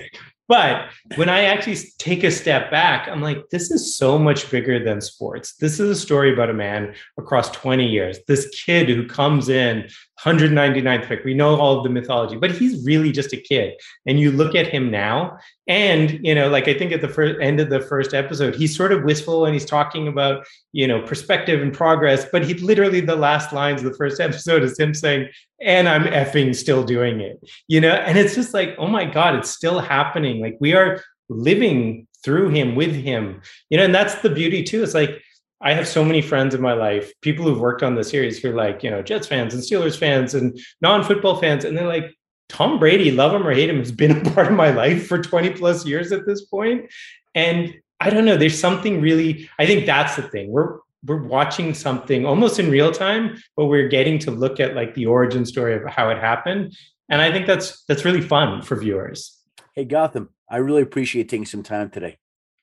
[0.51, 4.83] But when I actually take a step back, I'm like, this is so much bigger
[4.83, 5.55] than sports.
[5.55, 8.19] This is a story about a man across 20 years.
[8.27, 9.89] This kid who comes in
[10.25, 11.25] 199th pick.
[11.25, 13.75] We know all of the mythology, but he's really just a kid.
[14.07, 17.41] And you look at him now, and you know, like I think at the first
[17.41, 21.01] end of the first episode, he's sort of wistful and he's talking about you know
[21.03, 22.27] perspective and progress.
[22.31, 25.29] But he literally the last lines of the first episode is him saying,
[25.61, 27.93] "And I'm effing still doing it," you know.
[27.93, 30.41] And it's just like, oh my god, it's still happening.
[30.41, 33.85] Like we are living through him with him, you know.
[33.85, 34.83] And that's the beauty too.
[34.83, 35.23] It's like
[35.61, 38.51] I have so many friends in my life, people who've worked on the series who
[38.51, 42.17] are like, you know, Jets fans and Steelers fans and non-football fans, and they're like,
[42.49, 45.23] Tom Brady, love him or hate him, has been a part of my life for
[45.23, 46.91] 20 plus years at this point.
[47.35, 50.51] And I don't know, there's something really, I think that's the thing.
[50.51, 54.95] We're we're watching something almost in real time, but we're getting to look at like
[54.95, 56.77] the origin story of how it happened.
[57.09, 59.39] And I think that's that's really fun for viewers.
[59.75, 62.19] Hey Gotham, I really appreciate taking some time today.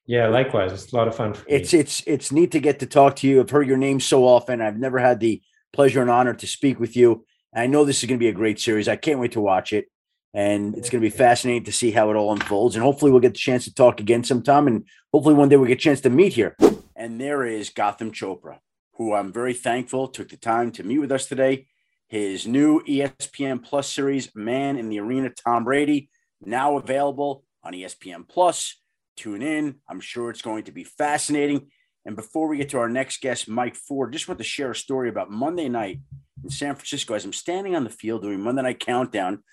[0.08, 0.72] Yeah, likewise.
[0.72, 1.36] It's a lot of fun.
[1.48, 3.42] it's it's it's neat to get to talk to you.
[3.42, 4.62] I've heard your name so often.
[4.62, 5.42] I've never had the
[5.74, 7.26] pleasure and honor to speak with you.
[7.54, 8.88] I know this is going to be a great series.
[8.88, 9.88] I can't wait to watch it.
[10.34, 12.76] And it's going to be fascinating to see how it all unfolds.
[12.76, 14.68] And hopefully, we'll get the chance to talk again sometime.
[14.68, 16.56] And hopefully, one day we'll get a chance to meet here.
[16.96, 18.60] And there is Gotham Chopra,
[18.94, 21.68] who I'm very thankful took the time to meet with us today.
[22.08, 26.10] His new ESPN Plus series, Man in the Arena, Tom Brady,
[26.42, 28.76] now available on ESPN Plus.
[29.18, 29.76] Tune in.
[29.90, 31.68] I'm sure it's going to be fascinating.
[32.06, 34.76] And before we get to our next guest, Mike Forde, just want to share a
[34.76, 36.00] story about Monday night
[36.44, 37.16] in San Francisco.
[37.16, 39.44] As I'm standing on the field doing Monday Night Countdown,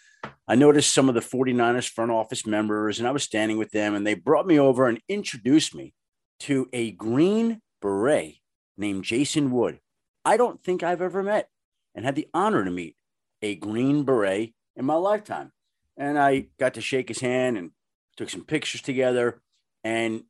[0.47, 3.95] I noticed some of the 49ers front office members, and I was standing with them,
[3.95, 5.95] and they brought me over and introduced me
[6.41, 8.37] to a Green Beret
[8.77, 9.81] named Jason Wood.
[10.25, 11.49] I don't think I've ever met
[11.95, 12.97] and had the honor to meet
[13.43, 15.53] a Green Beret in my lifetime.
[15.97, 17.71] And I got to shake his hand and
[18.17, 19.41] took some pictures together.
[19.85, 20.25] And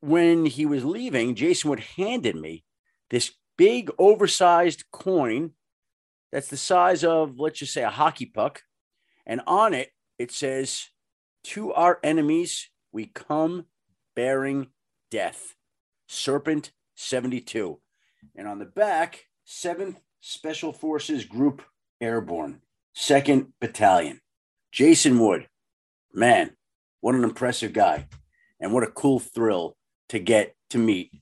[0.00, 2.64] when he was leaving, Jason Wood handed me
[3.08, 5.52] this big, oversized coin
[6.30, 8.62] that's the size of, let's just say, a hockey puck.
[9.26, 10.88] And on it, it says,
[11.44, 13.66] To our enemies, we come
[14.14, 14.68] bearing
[15.10, 15.54] death.
[16.06, 17.80] Serpent 72.
[18.36, 21.62] And on the back, 7th Special Forces Group
[22.00, 22.60] Airborne,
[22.96, 24.20] 2nd Battalion.
[24.70, 25.48] Jason Wood,
[26.12, 26.52] man,
[27.00, 28.06] what an impressive guy.
[28.60, 29.76] And what a cool thrill
[30.10, 31.12] to get to meet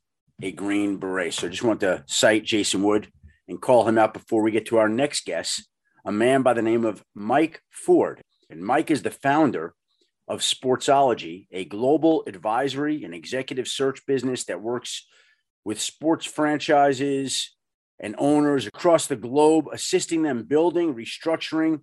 [0.43, 1.35] a Green Beret.
[1.35, 3.11] So I just want to cite Jason Wood
[3.47, 5.69] and call him out before we get to our next guest,
[6.05, 8.21] a man by the name of Mike Forde.
[8.51, 9.75] And Mike is the founder
[10.27, 15.07] of Sportsology, a global advisory and executive search business that works
[15.65, 17.55] with sports franchises
[17.99, 21.81] and owners across the globe, assisting them building, restructuring,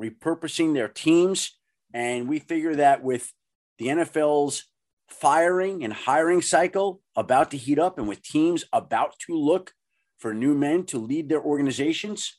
[0.00, 1.58] repurposing their teams.
[1.92, 3.32] And we figure that with
[3.78, 4.64] the NFL's
[5.08, 9.72] firing and hiring cycle about to heat up and with teams about to look
[10.18, 12.38] for new men to lead their organizations,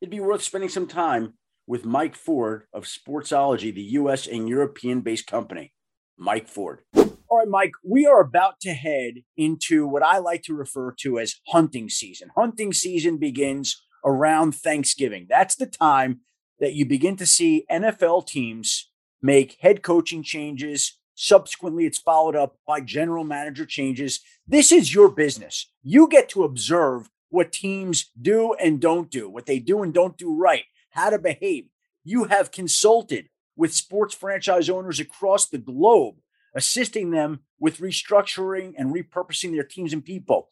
[0.00, 1.34] it'd be worth spending some time
[1.66, 5.72] with Mike Forde of Sportsology, the US and European based company.
[6.16, 6.80] Mike Forde.
[6.94, 11.18] All right, Mike, we are about to head into what I like to refer to
[11.18, 12.30] as hunting season.
[12.34, 15.26] Hunting season begins around Thanksgiving.
[15.28, 16.20] That's the time
[16.58, 18.90] that you begin to see NFL teams
[19.20, 24.20] make head coaching changes, Subsequently, it's followed up by general manager changes.
[24.46, 25.68] This is your business.
[25.82, 30.16] You get to observe what teams do and don't do, what they do and don't
[30.16, 31.64] do right, how to behave.
[32.04, 36.18] You have consulted with sports franchise owners across the globe,
[36.54, 40.50] assisting them with restructuring and repurposing their teams and people.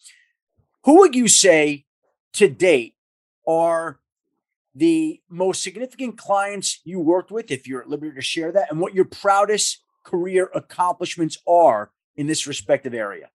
[0.82, 1.84] Who would you say
[2.32, 2.96] to date
[3.46, 4.00] are
[4.74, 8.80] the most significant clients you worked with, if you're at liberty to share that, and
[8.80, 13.28] what your proudest career accomplishments are in this respective area?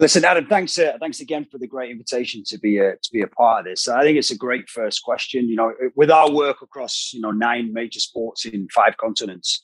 [0.00, 0.76] Listen, Adam, thanks.
[0.78, 3.64] Uh, thanks again for the great invitation to be a, to be a part of
[3.66, 3.86] this.
[3.86, 5.48] I think it's a great first question.
[5.48, 9.60] You know, with our work across you know nine major sports in five continents,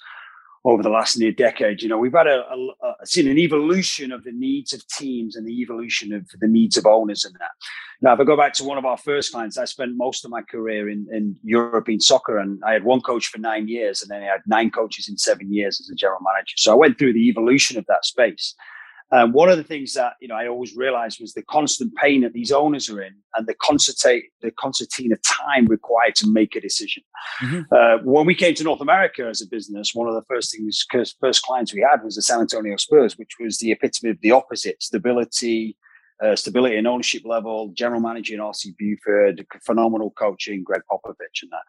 [0.65, 1.81] over the last near decade.
[1.81, 5.35] You know, we've had a, a, a, seen an evolution of the needs of teams
[5.35, 7.53] and the evolution of the needs of owners and that.
[8.03, 10.31] Now, if I go back to one of our first clients, I spent most of
[10.31, 14.11] my career in, in European soccer, and I had one coach for nine years, and
[14.11, 16.55] then I had nine coaches in seven years as a general manager.
[16.57, 18.55] So I went through the evolution of that space.
[19.13, 22.21] Um, one of the things that you know I always realized was the constant pain
[22.21, 26.61] that these owners are in, and the concertate the concertina time required to make a
[26.61, 27.03] decision.
[27.43, 27.61] Mm-hmm.
[27.75, 30.87] Uh, when we came to North America as a business, one of the first things,
[31.21, 34.31] first clients we had was the San Antonio Spurs, which was the epitome of the
[34.31, 35.77] opposite: stability,
[36.23, 38.75] uh, stability and ownership level, general manager in R.C.
[38.79, 41.63] Buford, phenomenal coaching, Gregg Popovich, and that.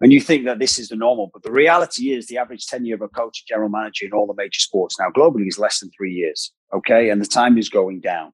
[0.00, 2.96] And you think that this is the normal, but the reality is the average tenure
[2.96, 5.80] of a coach and general manager in all the major sports now globally is less
[5.80, 6.52] than three years.
[6.72, 8.32] Okay, and the time is going down.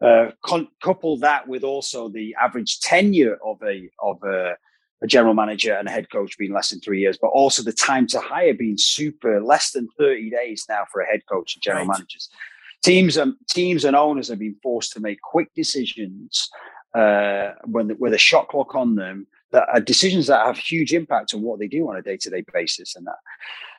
[0.00, 4.56] Uh, con- couple that with also the average tenure of a of a,
[5.02, 7.72] a general manager and a head coach being less than three years, but also the
[7.72, 11.62] time to hire being super less than 30 days now for a head coach and
[11.62, 11.98] general right.
[11.98, 12.28] managers
[12.82, 16.50] teams and teams and owners have been forced to make quick decisions
[16.94, 21.34] uh, when with a shot clock on them that are decisions that have huge impact
[21.34, 23.16] on what they do on a day-to-day basis and that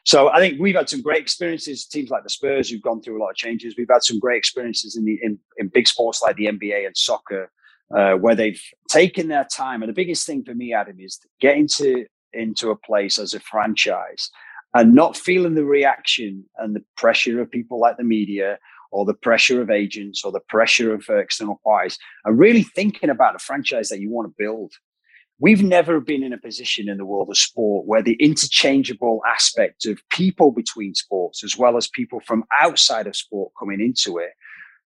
[0.04, 3.18] so i think we've had some great experiences teams like the spurs who've gone through
[3.18, 6.22] a lot of changes we've had some great experiences in the in, in big sports
[6.22, 7.52] like the nba and soccer
[7.96, 11.68] uh, where they've taken their time and the biggest thing for me adam is getting
[11.68, 14.30] to into a place as a franchise
[14.74, 18.58] and not feeling the reaction and the pressure of people like the media
[18.92, 23.10] or the pressure of agents or the pressure of uh, external parties and really thinking
[23.10, 24.74] about the franchise that you want to build.
[25.44, 29.86] We've never been in a position in the world of sport where the interchangeable aspect
[29.86, 34.30] of people between sports, as well as people from outside of sport coming into it,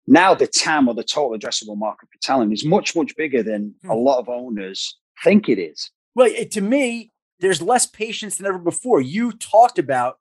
[0.07, 3.75] now the TAM or the total addressable market for talent is much, much bigger than
[3.83, 3.91] hmm.
[3.91, 5.91] a lot of owners think it is.
[6.15, 8.99] Well, it, to me, there's less patience than ever before.
[8.99, 10.17] You talked about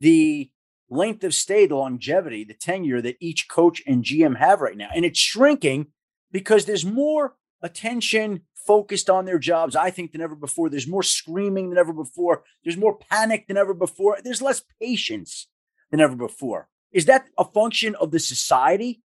[0.00, 0.50] the
[0.88, 4.88] length of stay, the longevity, the tenure that each coach and GM have right now.
[4.94, 5.88] And it's shrinking
[6.32, 7.34] because there's more
[7.64, 10.70] attention focused on their jobs, I think, than ever before.
[10.70, 12.44] There's more screaming than ever before.
[12.62, 14.18] There's more panic than ever before.
[14.22, 15.48] There's less patience
[15.90, 16.68] than ever before.
[16.92, 19.02] Is that a function of the society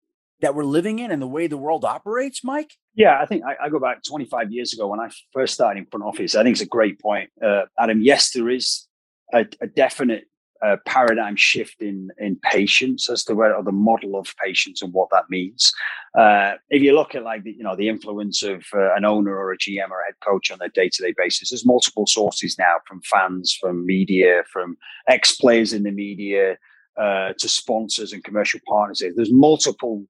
[0.42, 2.74] that we're living in and the way the world operates, Mike?
[2.96, 5.86] Yeah, I think I, I, go back 25 years ago when I first started in
[5.88, 6.36] front office.
[6.36, 8.02] I think it's a great point, uh, Adam.
[8.02, 8.88] Yes, there is
[9.34, 10.26] a, a definite
[10.64, 14.94] a paradigm shift in in patience as to where or the model of patience and
[14.94, 15.72] what that means.
[16.18, 19.36] Uh, if you look at like the, you know the influence of uh, an owner
[19.36, 22.08] or a GM or a head coach on a day to day basis, there's multiple
[22.08, 26.58] sources now from fans, from media, from ex players in the media.
[26.96, 30.06] Uh, to sponsors and commercial partners, there's multiple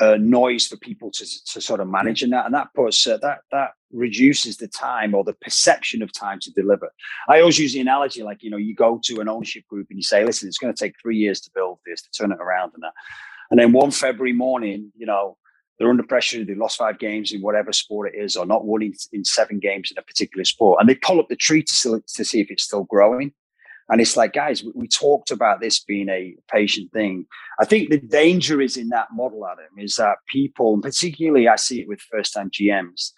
[0.00, 3.16] uh, noise for people to, to sort of manage and that and that puts uh,
[3.22, 6.92] that that reduces the time or the perception of time to deliver.
[7.28, 9.98] I always use the analogy like you know you go to an ownership group and
[9.98, 12.40] you say listen it's going to take three years to build this to turn it
[12.40, 12.92] around and that.
[13.50, 15.36] And then one february morning you know
[15.78, 18.94] they're under pressure they lost five games in whatever sport it is or not winning
[19.12, 21.94] in seven games in a particular sport and they pull up the tree to see,
[22.14, 23.32] to see if it's still growing.
[23.88, 27.24] And it's like, guys, we, talked about this being a patient thing.
[27.60, 31.54] I think the danger is in that model, Adam, is that people, and particularly I
[31.54, 33.12] see it with first time GMs,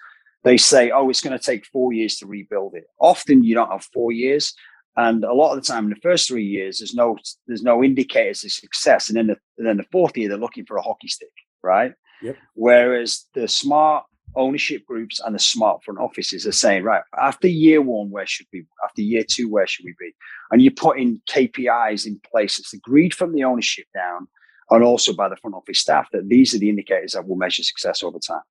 [0.45, 2.85] they say, oh, it's going to take four years to rebuild it.
[3.01, 4.55] Often you don't have four years.
[4.97, 7.85] And a lot of the time in the first three years, there's no there's no
[7.85, 9.09] indicators of success.
[9.09, 11.29] And then the, and then the fourth year, they're looking for a hockey stick,
[11.63, 11.93] right?
[12.23, 12.37] Yep.
[12.55, 17.81] Whereas the smart ownership groups and the smart front offices are saying, right, after year
[17.81, 18.65] one, where should we?
[18.85, 20.13] After year two, where should we be?
[20.51, 22.59] And you're putting KPIs in place.
[22.59, 24.27] It's agreed from the ownership down
[24.71, 27.63] and also by the front office staff that these are the indicators that will measure
[27.63, 28.43] success over time.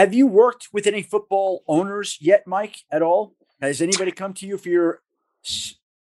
[0.00, 3.34] Have you worked with any football owners yet, Mike, at all?
[3.60, 5.02] Has anybody come to you for your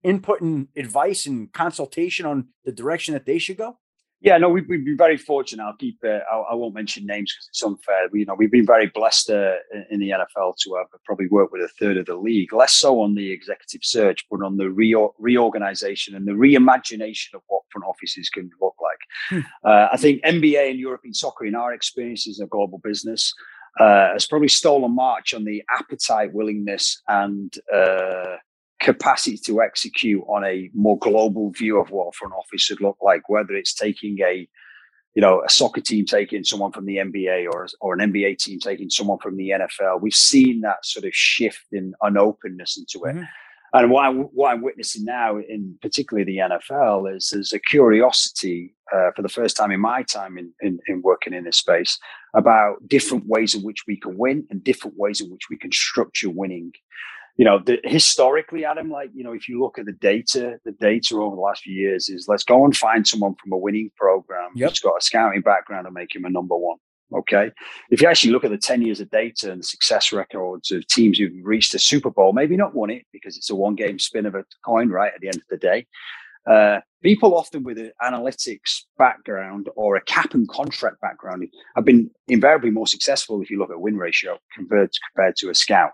[0.03, 3.79] input and advice and consultation on the direction that they should go?
[4.21, 5.63] Yeah, no, we've, we've been very fortunate.
[5.63, 5.97] I'll keep.
[6.03, 8.07] Uh, I, I, won't mention names because it's unfair.
[8.11, 9.53] We, you know, we've been very blessed uh,
[9.89, 12.53] in the NFL to have probably worked with a third of the league.
[12.53, 17.41] Less so on the executive search, but on the re- reorganization and the reimagination of
[17.47, 18.99] what front offices can look like.
[19.29, 19.67] Hmm.
[19.67, 23.33] Uh, I think NBA and European soccer, in our experience as a global business,
[23.79, 28.37] uh, has probably stolen march on the appetite, willingness, and uh,
[28.79, 32.97] capacity to execute on a more global view of what a front office should look
[33.01, 34.47] like, whether it's taking a
[35.15, 38.59] you know, a soccer team taking someone from the NBA or, or an NBA team
[38.59, 39.99] taking someone from the NFL.
[39.99, 43.15] We've seen that sort of shift in unopenness into it.
[43.15, 43.23] Mm-hmm.
[43.73, 48.75] And what, I, what I'm witnessing now, in particularly the NFL, is there's a curiosity
[48.95, 51.99] uh, for the first time in my time in, in, in, working in this space
[52.33, 55.71] about different ways in which we can win and different ways in which we can
[55.71, 56.71] structure winning
[57.37, 60.71] you know, the, historically, Adam, like, you know, if you look at the data, the
[60.71, 63.91] data over the last few years is let's go and find someone from a winning
[63.95, 64.69] program yep.
[64.69, 66.77] who's got a scouting background and make him a number one.
[67.13, 67.51] Okay.
[67.89, 70.85] If you actually look at the 10 years of data and the success records of
[70.87, 73.97] teams who've reached a Super Bowl, maybe not won it because it's a one game
[73.97, 75.13] spin of a coin, right?
[75.13, 75.87] At the end of the day,
[76.49, 82.09] uh, people often with an analytics background or a cap and contract background have been
[82.27, 85.91] invariably more successful if you look at win ratio compared to, compared to a scout.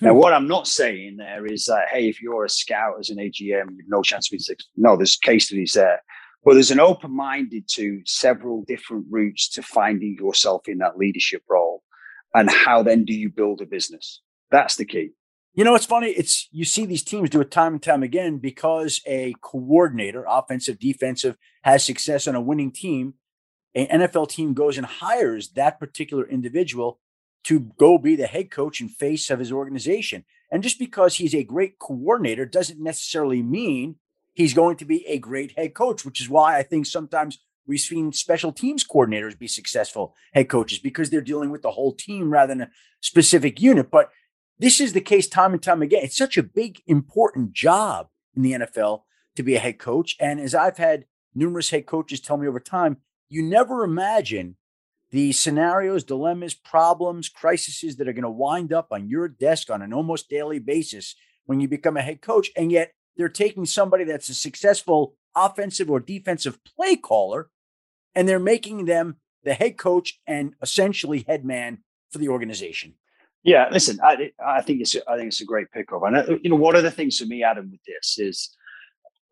[0.00, 0.18] Now, hmm.
[0.18, 3.76] what I'm not saying there is that, hey, if you're a scout as an AGM,
[3.76, 4.72] you've no chance of being successful.
[4.76, 6.00] No, there's case studies there.
[6.44, 11.42] But there's an open minded to several different routes to finding yourself in that leadership
[11.48, 11.82] role.
[12.34, 14.20] And how then do you build a business?
[14.50, 15.12] That's the key.
[15.54, 16.08] You know, it's funny.
[16.08, 20.80] It's you see these teams do it time and time again because a coordinator, offensive,
[20.80, 23.14] defensive, has success on a winning team.
[23.74, 27.00] An NFL team goes and hires that particular individual
[27.44, 30.24] to go be the head coach and face of his organization.
[30.50, 33.96] And just because he's a great coordinator doesn't necessarily mean
[34.34, 37.80] he's going to be a great head coach, which is why I think sometimes we've
[37.80, 42.30] seen special teams coordinators be successful head coaches because they're dealing with the whole team
[42.30, 42.70] rather than a
[43.00, 43.90] specific unit.
[43.90, 44.10] But
[44.58, 46.04] this is the case time and time again.
[46.04, 49.02] It's such a big, important job in the NFL
[49.36, 50.16] to be a head coach.
[50.20, 54.56] And as I've had numerous head coaches tell me over time, you never imagine
[55.10, 59.82] the scenarios, dilemmas, problems, crises that are going to wind up on your desk on
[59.82, 61.14] an almost daily basis
[61.46, 62.50] when you become a head coach.
[62.56, 67.48] And yet they're taking somebody that's a successful offensive or defensive play caller
[68.14, 71.78] and they're making them the head coach and essentially head man
[72.10, 72.94] for the organization.
[73.42, 76.48] Yeah, listen, I, I think it's I think it's a great pickup, and uh, you
[76.48, 78.56] know one of the things for me, Adam, with this is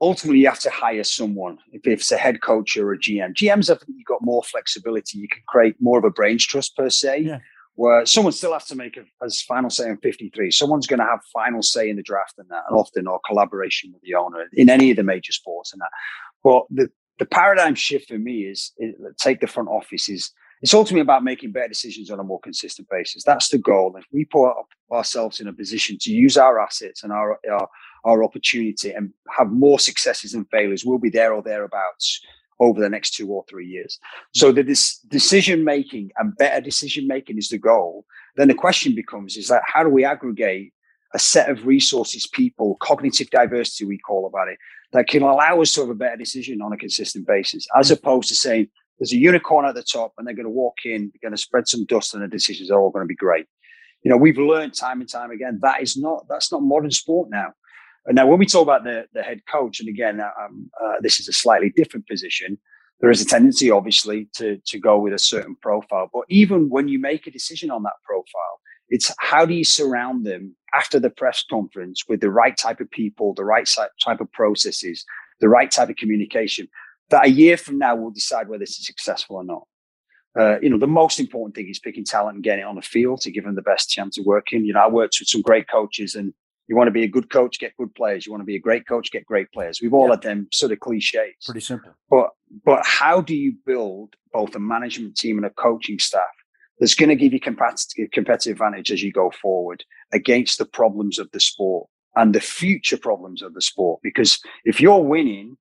[0.02, 1.56] ultimately you have to hire someone.
[1.72, 5.18] If, it's a head coach or a GM, GMs have you've got more flexibility.
[5.18, 7.20] You can create more of a brains trust per se.
[7.20, 7.38] Yeah.
[7.74, 10.50] Where someone still has to make a as final say in 53.
[10.50, 13.92] Someone's going to have final say in the draft and that, and often or collaboration
[13.92, 15.90] with the owner in any of the major sports and that.
[16.44, 20.74] But the the paradigm shift for me is, is take the front office is it's
[20.74, 23.24] ultimately about making better decisions on a more consistent basis.
[23.24, 23.94] That's the goal.
[23.98, 24.54] If we put
[24.92, 27.68] ourselves in a position to use our assets and our, our,
[28.04, 32.20] our opportunity and have more successes and failures, we'll be there or thereabouts
[32.62, 33.98] over the next two or three years.
[34.32, 38.06] So that this decision making and better decision making is the goal.
[38.36, 40.72] Then the question becomes: is that how do we aggregate
[41.14, 44.58] a set of resources, people, cognitive diversity, we call about it,
[44.92, 47.94] that can allow us to have a better decision on a consistent basis, as mm-hmm.
[47.94, 51.10] opposed to saying, there's a unicorn at the top and they're going to walk in,
[51.12, 53.46] they're going to spread some dust and the decisions are all going to be great.
[54.02, 57.30] You know, we've learned time and time again that is not that's not modern sport
[57.30, 57.52] now.
[58.08, 61.20] Now, when we talk about the, the head coach, and again, uh, um, uh, this
[61.20, 62.58] is a slightly different position.
[63.00, 66.10] There is a tendency, obviously, to to go with a certain profile.
[66.12, 70.26] But even when you make a decision on that profile, it's how do you surround
[70.26, 73.68] them after the press conference with the right type of people, the right
[74.04, 75.04] type of processes,
[75.40, 76.68] the right type of communication
[77.12, 79.66] that a year from now we'll decide whether this is successful or not.
[80.38, 82.82] Uh, you know, the most important thing is picking talent and getting it on the
[82.82, 84.64] field to give them the best chance of working.
[84.64, 86.32] You know, I worked with some great coaches, and
[86.72, 88.24] you want to be a good coach, get good players.
[88.24, 89.82] You want to be a great coach, get great players.
[89.82, 90.12] We've all yeah.
[90.12, 91.34] had them sort of cliches.
[91.44, 91.92] Pretty simple.
[92.08, 92.30] But
[92.64, 96.34] but how do you build both a management team and a coaching staff
[96.80, 101.18] that's going to give you competitive competitive advantage as you go forward against the problems
[101.18, 104.00] of the sport and the future problems of the sport?
[104.02, 105.58] Because if you're winning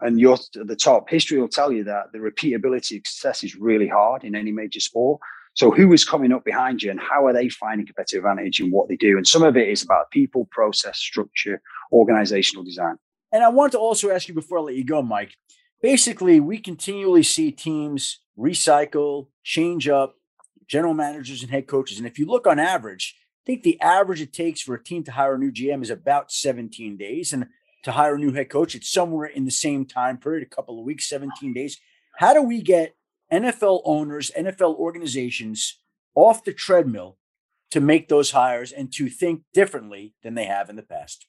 [0.00, 3.56] and you're at the top, history will tell you that the repeatability of success is
[3.56, 5.22] really hard in any major sport.
[5.54, 8.70] So who is coming up behind you and how are they finding competitive advantage in
[8.70, 9.16] what they do?
[9.16, 11.60] And some of it is about people, process, structure,
[11.92, 12.96] organizational design.
[13.32, 15.34] And I want to also ask you before I let you go, Mike.
[15.82, 20.14] Basically, we continually see teams recycle, change up
[20.66, 21.98] general managers and head coaches.
[21.98, 25.02] And if you look on average, I think the average it takes for a team
[25.04, 27.32] to hire a new GM is about 17 days.
[27.32, 27.46] And
[27.82, 28.74] to hire a new head coach.
[28.74, 31.78] It's somewhere in the same time period, a couple of weeks, 17 days.
[32.18, 32.94] How do we get
[33.32, 35.78] NFL owners, NFL organizations
[36.14, 37.16] off the treadmill
[37.70, 41.26] to make those hires and to think differently than they have in the past?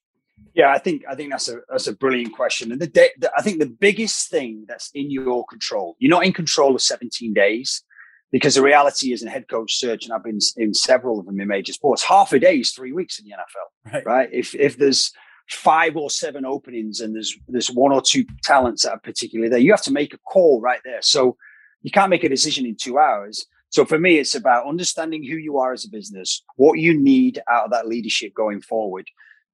[0.53, 3.31] Yeah, I think I think that's a that's a brilliant question, and the, day, the
[3.37, 5.95] I think the biggest thing that's in your control.
[5.99, 7.83] You're not in control of 17 days
[8.31, 11.39] because the reality is in head coach search, and I've been in several of them
[11.39, 12.03] in major sports.
[12.03, 14.05] Half a day is three weeks in the NFL, right?
[14.05, 14.29] right?
[14.31, 15.11] If if there's
[15.49, 19.59] five or seven openings and there's there's one or two talents that are particularly there,
[19.59, 21.01] you have to make a call right there.
[21.01, 21.37] So
[21.81, 23.45] you can't make a decision in two hours.
[23.69, 27.41] So for me, it's about understanding who you are as a business, what you need
[27.49, 29.07] out of that leadership going forward,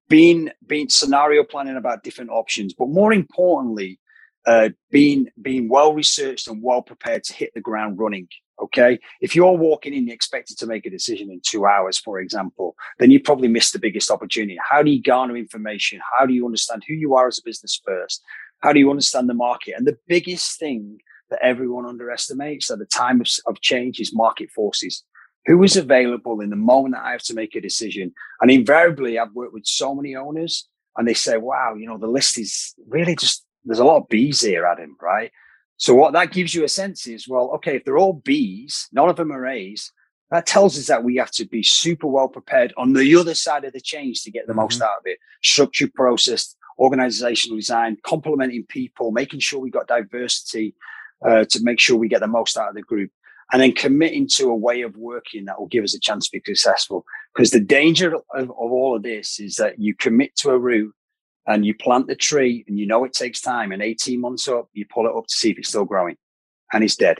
[0.08, 4.00] being being scenario planning about different options, but more importantly,
[4.46, 8.28] uh, being being well researched and well prepared to hit the ground running
[8.60, 8.98] Okay.
[9.20, 13.10] If you're walking in expected to make a decision in two hours, for example, then
[13.10, 14.58] you probably missed the biggest opportunity.
[14.68, 16.00] How do you garner information?
[16.18, 18.22] How do you understand who you are as a business first?
[18.60, 19.74] How do you understand the market?
[19.76, 20.98] And the biggest thing
[21.30, 25.04] that everyone underestimates at the time of, of change is market forces.
[25.46, 28.12] Who is available in the moment that I have to make a decision?
[28.40, 32.06] And invariably, I've worked with so many owners and they say, wow, you know, the
[32.06, 35.30] list is really just, there's a lot of B's here, Adam, right?
[35.76, 39.08] So what that gives you a sense is, well, okay, if they're all B's, none
[39.08, 39.92] of them are A's,
[40.30, 43.64] that tells us that we have to be super well prepared on the other side
[43.64, 44.60] of the change to get the mm-hmm.
[44.60, 45.18] most out of it.
[45.42, 50.74] Structured process, organizational design, complementing people, making sure we've got diversity
[51.26, 53.10] uh, to make sure we get the most out of the group,
[53.52, 56.38] and then committing to a way of working that will give us a chance to
[56.38, 57.04] be successful.
[57.34, 60.94] Because the danger of, of all of this is that you commit to a route
[61.48, 64.68] and you plant the tree and you know it takes time and 18 months up
[64.72, 66.16] you pull it up to see if it's still growing
[66.72, 67.18] and it's dead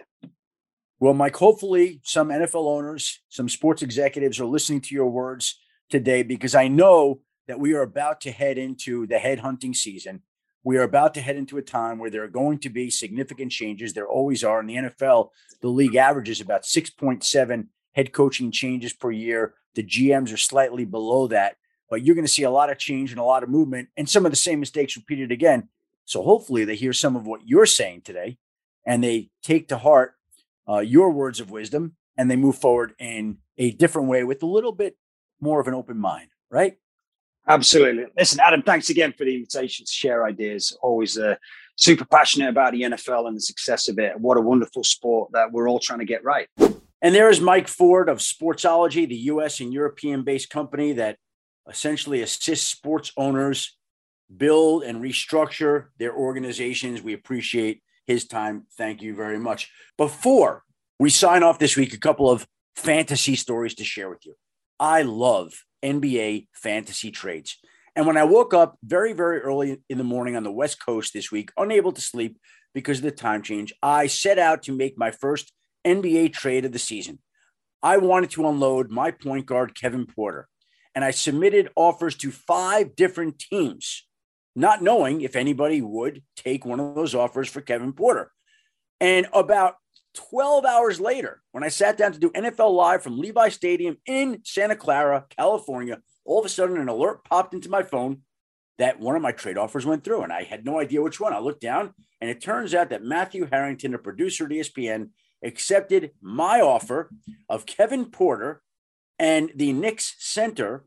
[1.00, 5.58] well mike hopefully some nfl owners some sports executives are listening to your words
[5.90, 10.22] today because i know that we are about to head into the head hunting season
[10.64, 13.52] we are about to head into a time where there are going to be significant
[13.52, 15.30] changes there always are in the nfl
[15.60, 21.26] the league averages about 6.7 head coaching changes per year the gms are slightly below
[21.26, 21.56] that
[21.90, 24.08] but you're going to see a lot of change and a lot of movement and
[24.08, 25.68] some of the same mistakes repeated again.
[26.04, 28.38] So hopefully they hear some of what you're saying today
[28.86, 30.14] and they take to heart
[30.68, 34.46] uh, your words of wisdom and they move forward in a different way with a
[34.46, 34.96] little bit
[35.40, 36.76] more of an open mind, right?
[37.48, 38.04] Absolutely.
[38.16, 40.76] Listen, Adam, thanks again for the invitation to share ideas.
[40.82, 41.36] Always uh,
[41.76, 44.20] super passionate about the NFL and the success of it.
[44.20, 46.48] What a wonderful sport that we're all trying to get right.
[47.00, 51.16] And there is Mike Forde of Sportsology, the US and European based company that
[51.68, 53.76] essentially assists sports owners
[54.36, 57.02] build and restructure their organizations.
[57.02, 58.66] We appreciate his time.
[58.76, 59.70] Thank you very much.
[59.96, 60.64] Before
[60.98, 62.46] we sign off this week, a couple of
[62.76, 64.34] fantasy stories to share with you.
[64.78, 67.58] I love NBA fantasy trades.
[67.96, 71.12] And when I woke up very, very early in the morning on the West Coast
[71.12, 72.38] this week, unable to sleep
[72.74, 75.52] because of the time change, I set out to make my first
[75.86, 77.18] NBA trade of the season.
[77.82, 80.48] I wanted to unload my point guard, Kevin Porter
[80.98, 84.04] and I submitted offers to five different teams,
[84.56, 88.32] not knowing if anybody would take one of those offers for Kevin Porter.
[89.00, 89.76] And about
[90.18, 94.40] 12 hours later, when I sat down to do NFL Live from Levi Stadium in
[94.44, 98.22] Santa Clara, California, all of a sudden an alert popped into my phone
[98.78, 101.32] that one of my trade offers went through, and I had no idea which one.
[101.32, 105.10] I looked down, and it turns out that Matthew Harrington, a producer at ESPN,
[105.44, 107.10] accepted my offer
[107.48, 108.60] of Kevin Porter
[109.20, 110.84] and the Knicks center,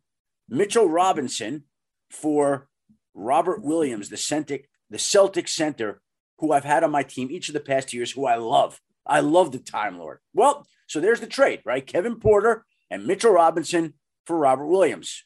[0.49, 1.63] Mitchell Robinson,
[2.09, 2.67] for
[3.13, 6.01] Robert Williams, the Celtic, the Celtic center,
[6.39, 8.81] who I've had on my team each of the past years, who I love.
[9.05, 10.19] I love the Time Lord.
[10.33, 11.85] Well, so there's the trade, right?
[11.85, 13.93] Kevin Porter and Mitchell Robinson
[14.25, 15.23] for Robert Williams.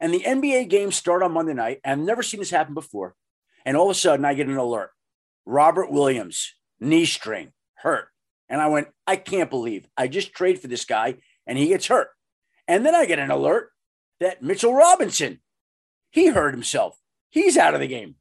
[0.00, 1.80] And the NBA games start on Monday night.
[1.84, 3.14] I've never seen this happen before.
[3.64, 4.90] And all of a sudden, I get an alert
[5.44, 8.08] Robert Williams, knee string, hurt.
[8.48, 11.16] And I went, I can't believe I just trade for this guy
[11.46, 12.08] and he gets hurt.
[12.66, 13.70] And then I get an alert
[14.20, 15.40] that Mitchell Robinson,
[16.10, 16.98] he hurt himself.
[17.30, 18.16] He's out of the game.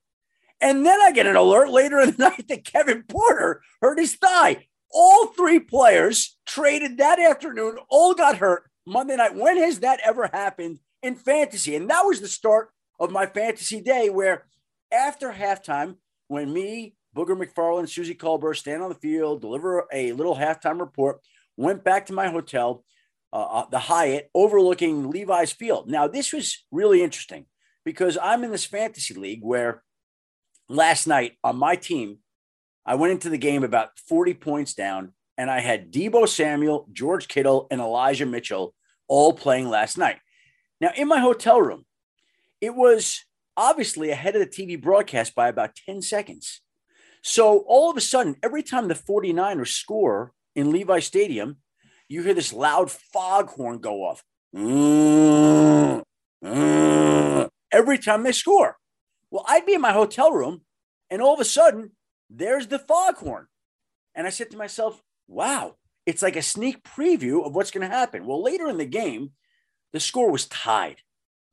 [0.60, 4.16] And then I get an alert later in the night that Kevin Porter hurt his
[4.16, 4.68] thigh.
[4.92, 9.36] All three players traded that afternoon, all got hurt Monday night.
[9.36, 11.76] When has that ever happened in fantasy?
[11.76, 12.70] And that was the start
[13.00, 14.46] of my fantasy day, where
[14.92, 15.96] after halftime,
[16.28, 21.20] when me, Booger McFarland, Suzy Kolber stand on the field, deliver a little halftime report,
[21.58, 22.84] went back to my hotel,
[23.34, 25.90] uh, uh, the Hyatt overlooking Levi's Field.
[25.90, 27.46] Now, this was really interesting
[27.84, 29.84] because I'm in this fantasy league where
[30.70, 32.20] last night on my team,
[32.88, 37.28] I went into the game about 40 points down, and I had Deebo Samuel, George
[37.28, 38.74] Kittle, and Elijah Mitchell
[39.10, 40.20] all playing last night.
[40.80, 41.86] Now, in my hotel room,
[42.62, 43.26] it was
[43.58, 46.62] obviously ahead of the TV broadcast by about 10 seconds.
[47.22, 51.58] So all of a sudden, every time the 49ers score in Levi Stadium,
[52.08, 54.24] you hear this loud foghorn go off
[57.70, 58.78] every time they score.
[59.30, 60.62] Well, I'd be in my hotel room,
[61.10, 61.92] and all of a sudden,
[62.30, 63.48] there's the foghorn.
[64.16, 65.76] And I said to myself, wow,
[66.06, 68.26] it's like a sneak preview of what's going to happen.
[68.26, 69.32] Well, later in the game,
[69.94, 71.02] the score was tied.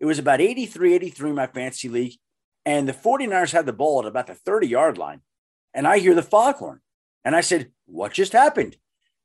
[0.00, 2.14] It was about 83 83 in my fantasy league.
[2.64, 5.20] And the 49ers had the ball at about the 30 yard line.
[5.72, 6.80] And I hear the foghorn.
[7.24, 8.76] And I said, What just happened?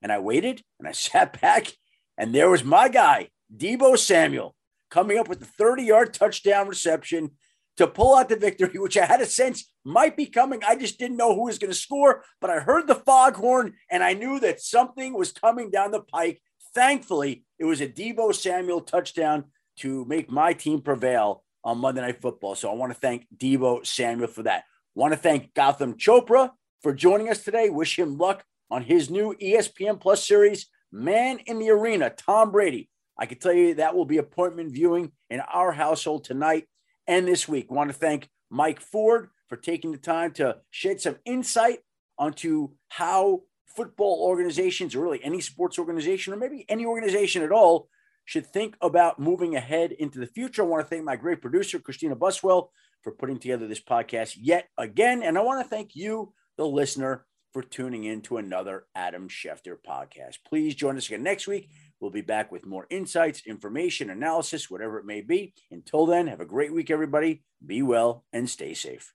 [0.01, 1.73] And I waited and I sat back,
[2.17, 4.55] and there was my guy, Deebo Samuel,
[4.89, 7.31] coming up with the 30 yard touchdown reception
[7.79, 10.59] to pull out the victory, which I had a sense might be coming.
[10.67, 14.03] I just didn't know who was going to score, but I heard the foghorn and
[14.03, 16.41] I knew that something was coming down the pike.
[16.75, 19.45] Thankfully, it was a Deebo Samuel touchdown
[19.77, 22.55] to make my team prevail on Monday Night Football.
[22.55, 24.65] So I want to thank Deebo Samuel for that.
[24.93, 26.51] Want to thank Gotham Chopra
[26.83, 27.69] for joining us today.
[27.69, 32.89] Wish him luck on his new ESPN Plus series, Man in the Arena, Tom Brady.
[33.17, 36.65] I can tell you that will be appointment viewing in our household tonight
[37.09, 37.67] and this week.
[37.69, 41.79] I want to thank Mike Forde for taking the time to shed some insight
[42.17, 43.41] onto how
[43.75, 47.89] football organizations, or really any sports organization, or maybe any organization at all,
[48.25, 50.61] should think about moving ahead into the future.
[50.61, 54.67] I want to thank my great producer, Christina Buswell, for putting together this podcast yet
[54.77, 55.23] again.
[55.23, 59.75] And I want to thank you, the listener, for tuning in to another Adam Schefter
[59.87, 60.37] podcast.
[60.47, 61.69] Please join us again next week.
[61.99, 65.53] We'll be back with more insights, information, analysis, whatever it may be.
[65.69, 67.43] Until then, have a great week, everybody.
[67.65, 69.13] Be well and stay safe.